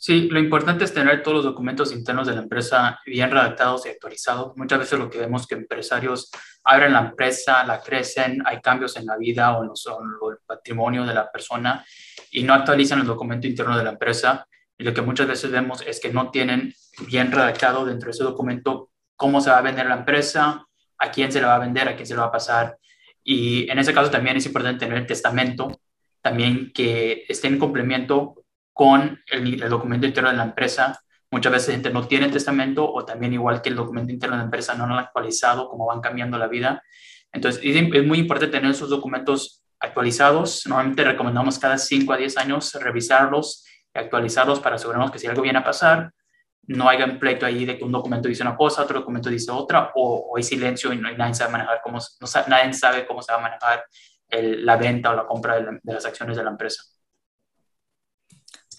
Sí, 0.00 0.30
lo 0.30 0.40
importante 0.40 0.84
es 0.84 0.94
tener 0.94 1.22
todos 1.22 1.36
los 1.36 1.44
documentos 1.44 1.92
internos 1.92 2.26
de 2.26 2.34
la 2.34 2.40
empresa 2.40 2.98
bien 3.04 3.30
redactados 3.30 3.84
y 3.84 3.90
actualizados. 3.90 4.56
Muchas 4.56 4.78
veces 4.78 4.98
lo 4.98 5.10
que 5.10 5.18
vemos 5.18 5.46
que 5.46 5.56
empresarios 5.56 6.30
abren 6.64 6.94
la 6.94 7.00
empresa, 7.00 7.62
la 7.64 7.82
crecen, 7.82 8.42
hay 8.46 8.62
cambios 8.62 8.96
en 8.96 9.04
la 9.04 9.18
vida 9.18 9.58
o 9.58 9.62
en, 9.62 9.68
el 9.68 10.38
patrimonio 10.46 11.04
de 11.04 11.12
la 11.12 11.30
persona 11.30 11.84
y 12.30 12.44
no 12.44 12.54
actualizan 12.54 13.00
el 13.00 13.06
documento 13.06 13.46
interno 13.46 13.76
de 13.76 13.84
la 13.84 13.90
empresa. 13.90 14.46
Y 14.78 14.84
lo 14.84 14.94
que 14.94 15.02
muchas 15.02 15.28
veces 15.28 15.50
vemos 15.50 15.82
es 15.86 16.00
que 16.00 16.10
no 16.10 16.30
tienen 16.30 16.72
bien 17.06 17.30
redactado 17.30 17.84
dentro 17.84 18.06
de 18.06 18.12
ese 18.12 18.24
documento 18.24 18.88
cómo 19.16 19.42
se 19.42 19.50
va 19.50 19.58
a 19.58 19.62
vender 19.62 19.84
la 19.84 19.96
empresa, 19.96 20.64
a 20.96 21.10
quién 21.10 21.30
se 21.30 21.40
le 21.42 21.46
va 21.46 21.56
a 21.56 21.58
vender, 21.58 21.86
a 21.90 21.94
quién 21.94 22.06
se 22.06 22.14
le 22.14 22.20
va 22.20 22.28
a 22.28 22.32
pasar. 22.32 22.78
Y 23.22 23.70
en 23.70 23.78
ese 23.78 23.92
caso 23.92 24.10
también 24.10 24.38
es 24.38 24.46
importante 24.46 24.86
tener 24.86 24.96
el 24.96 25.06
testamento, 25.06 25.78
también 26.22 26.72
que 26.72 27.26
esté 27.28 27.48
en 27.48 27.58
complemento 27.58 28.39
con 28.80 29.20
el, 29.26 29.60
documento 29.68 30.06
interno 30.06 30.30
de 30.30 30.38
la 30.38 30.42
empresa. 30.44 30.98
Muchas 31.30 31.52
veces 31.52 31.74
gente 31.74 31.90
no 31.90 32.06
tiene 32.06 32.30
testamento 32.30 32.90
o 32.90 33.04
también 33.04 33.34
igual 33.34 33.60
que 33.60 33.68
el 33.68 33.76
documento 33.76 34.10
interno 34.10 34.36
de 34.36 34.38
la 34.38 34.44
empresa 34.46 34.74
no 34.74 34.86
lo 34.86 34.94
han 34.94 35.00
actualizado, 35.00 35.68
como 35.68 35.84
van 35.84 36.00
cambiando 36.00 36.38
la 36.38 36.48
vida. 36.48 36.82
Entonces, 37.30 37.60
es 37.62 38.06
muy 38.06 38.20
importante 38.20 38.56
tener 38.56 38.70
esos 38.70 38.88
documentos 38.88 39.62
actualizados. 39.78 40.66
Normalmente 40.66 41.04
recomendamos 41.04 41.58
cada 41.58 41.76
5 41.76 42.10
a 42.10 42.16
10 42.16 42.38
años 42.38 42.72
revisarlos 42.72 43.66
y 43.94 43.98
actualizarlos 43.98 44.60
para 44.60 44.76
asegurarnos 44.76 45.10
que 45.10 45.18
si 45.18 45.26
algo 45.26 45.42
viene 45.42 45.58
a 45.58 45.64
pasar, 45.64 46.14
no 46.62 46.88
haya 46.88 47.04
un 47.04 47.18
pleito 47.18 47.44
ahí 47.44 47.66
de 47.66 47.76
que 47.76 47.84
un 47.84 47.92
documento 47.92 48.30
dice 48.30 48.42
una 48.42 48.56
cosa, 48.56 48.84
otro 48.84 49.00
documento 49.00 49.28
dice 49.28 49.50
otra, 49.50 49.92
o, 49.94 50.32
hay 50.38 50.42
silencio 50.42 50.90
y, 50.90 50.96
no, 50.96 51.14
nadie 51.18 51.34
sabe 51.34 51.52
manejar 51.52 51.82
cómo, 51.82 51.98
no, 51.98 52.26
nadie 52.48 52.72
sabe 52.72 53.06
cómo 53.06 53.20
se 53.20 53.30
va 53.30 53.40
a 53.40 53.42
manejar 53.42 53.84
la 54.30 54.76
venta 54.78 55.10
o 55.10 55.16
la 55.16 55.26
compra 55.26 55.60
de 55.60 55.92
las 55.92 56.06
acciones 56.06 56.38
de 56.38 56.44
la 56.44 56.50
empresa. 56.50 56.82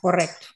Correcto. 0.02 0.48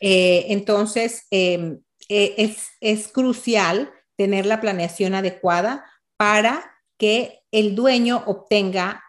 Eh, 0.00 0.46
entonces, 0.48 1.26
em, 1.30 1.80
eh, 2.08 2.54
es, 2.80 3.08
crucial 3.08 3.92
tener 4.16 4.46
la 4.46 4.60
planeación 4.60 5.14
adecuada 5.14 5.84
para 6.16 6.78
que 6.96 7.40
el 7.50 7.74
dueño 7.74 8.22
obtenga 8.26 9.02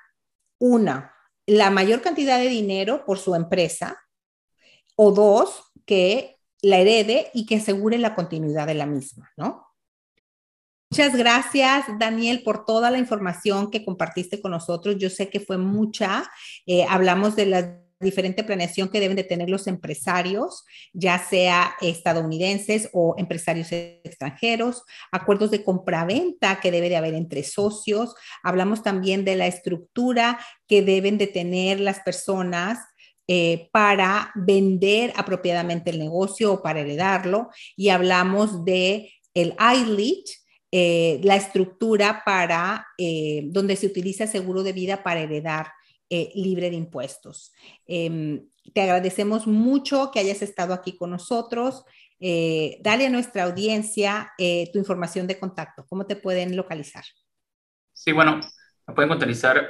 una, 0.59 1.13
la 1.45 1.69
mayor 1.69 2.01
cantidad 2.01 2.39
de 2.39 2.49
dinero 2.49 3.05
por 3.05 3.19
su 3.19 3.35
empresa, 3.35 4.01
o 4.95 5.11
dos, 5.11 5.71
que 5.85 6.39
la 6.61 6.79
herede 6.79 7.29
y 7.33 7.45
que 7.45 7.57
asegure 7.57 7.99
la 7.99 8.15
continuidad 8.15 8.65
de 8.65 8.73
la 8.73 8.87
misma, 8.87 9.31
¿no? 9.37 9.67
Muchas 10.89 11.15
gracias, 11.15 11.85
Daniel, 11.99 12.41
por 12.43 12.65
toda 12.65 12.89
la 12.89 12.97
información 12.97 13.69
que 13.69 13.85
compartiste 13.85 14.41
con 14.41 14.51
nosotros. 14.51 14.97
Yo 14.97 15.09
sé 15.09 15.29
que 15.29 15.41
fue 15.41 15.57
mucha. 15.57 16.29
Eh, 16.65 16.85
hablamos 16.89 17.35
de 17.35 17.45
las 17.45 17.65
diferente 17.99 18.43
planeación 18.43 18.89
que 18.89 18.99
deben 18.99 19.17
de 19.17 19.23
tener 19.23 19.49
los 19.49 19.67
empresarios, 19.67 20.65
ya 20.93 21.17
sea 21.19 21.75
estadounidenses 21.81 22.89
o 22.93 23.15
empresarios 23.17 23.71
extranjeros, 23.71 24.83
acuerdos 25.11 25.51
de 25.51 25.63
compraventa 25.63 26.59
que 26.59 26.71
debe 26.71 26.89
de 26.89 26.97
haber 26.97 27.15
entre 27.15 27.43
socios. 27.43 28.15
Hablamos 28.43 28.83
también 28.83 29.25
de 29.25 29.35
la 29.35 29.47
estructura 29.47 30.39
que 30.67 30.81
deben 30.81 31.17
de 31.17 31.27
tener 31.27 31.79
las 31.79 31.99
personas 32.01 32.79
eh, 33.27 33.69
para 33.73 34.31
vender 34.35 35.11
apropiadamente 35.17 35.89
el 35.89 35.99
negocio 35.99 36.53
o 36.53 36.61
para 36.61 36.81
heredarlo. 36.81 37.49
Y 37.75 37.89
hablamos 37.89 38.63
de 38.63 39.11
el 39.33 39.55
ILIT, 39.59 40.27
eh, 40.71 41.19
la 41.23 41.35
estructura 41.35 42.23
para 42.25 42.87
eh, 42.97 43.43
donde 43.47 43.75
se 43.75 43.85
utiliza 43.85 44.27
seguro 44.27 44.63
de 44.63 44.73
vida 44.73 45.03
para 45.03 45.21
heredar 45.21 45.67
eh, 46.09 46.31
libre 46.35 46.69
de 46.69 46.77
impuestos. 46.77 47.51
Em, 47.85 48.47
te 48.73 48.81
agradecemos 48.81 49.45
mucho 49.45 50.09
que 50.11 50.19
hayas 50.19 50.41
estado 50.41 50.73
aquí 50.73 50.95
con 50.95 51.11
nosotros. 51.11 51.83
Eh, 52.21 52.79
dale 52.81 53.07
a 53.07 53.09
nuestra 53.09 53.43
audiencia 53.43 54.31
eh, 54.37 54.69
tu 54.71 54.79
información 54.79 55.27
de 55.27 55.37
contacto. 55.37 55.85
¿Cómo 55.89 56.05
te 56.05 56.15
pueden 56.15 56.55
localizar? 56.55 57.03
Sí, 57.91 58.13
bueno, 58.13 58.39
me 58.87 58.93
pueden 58.93 59.09
contactar 59.09 59.69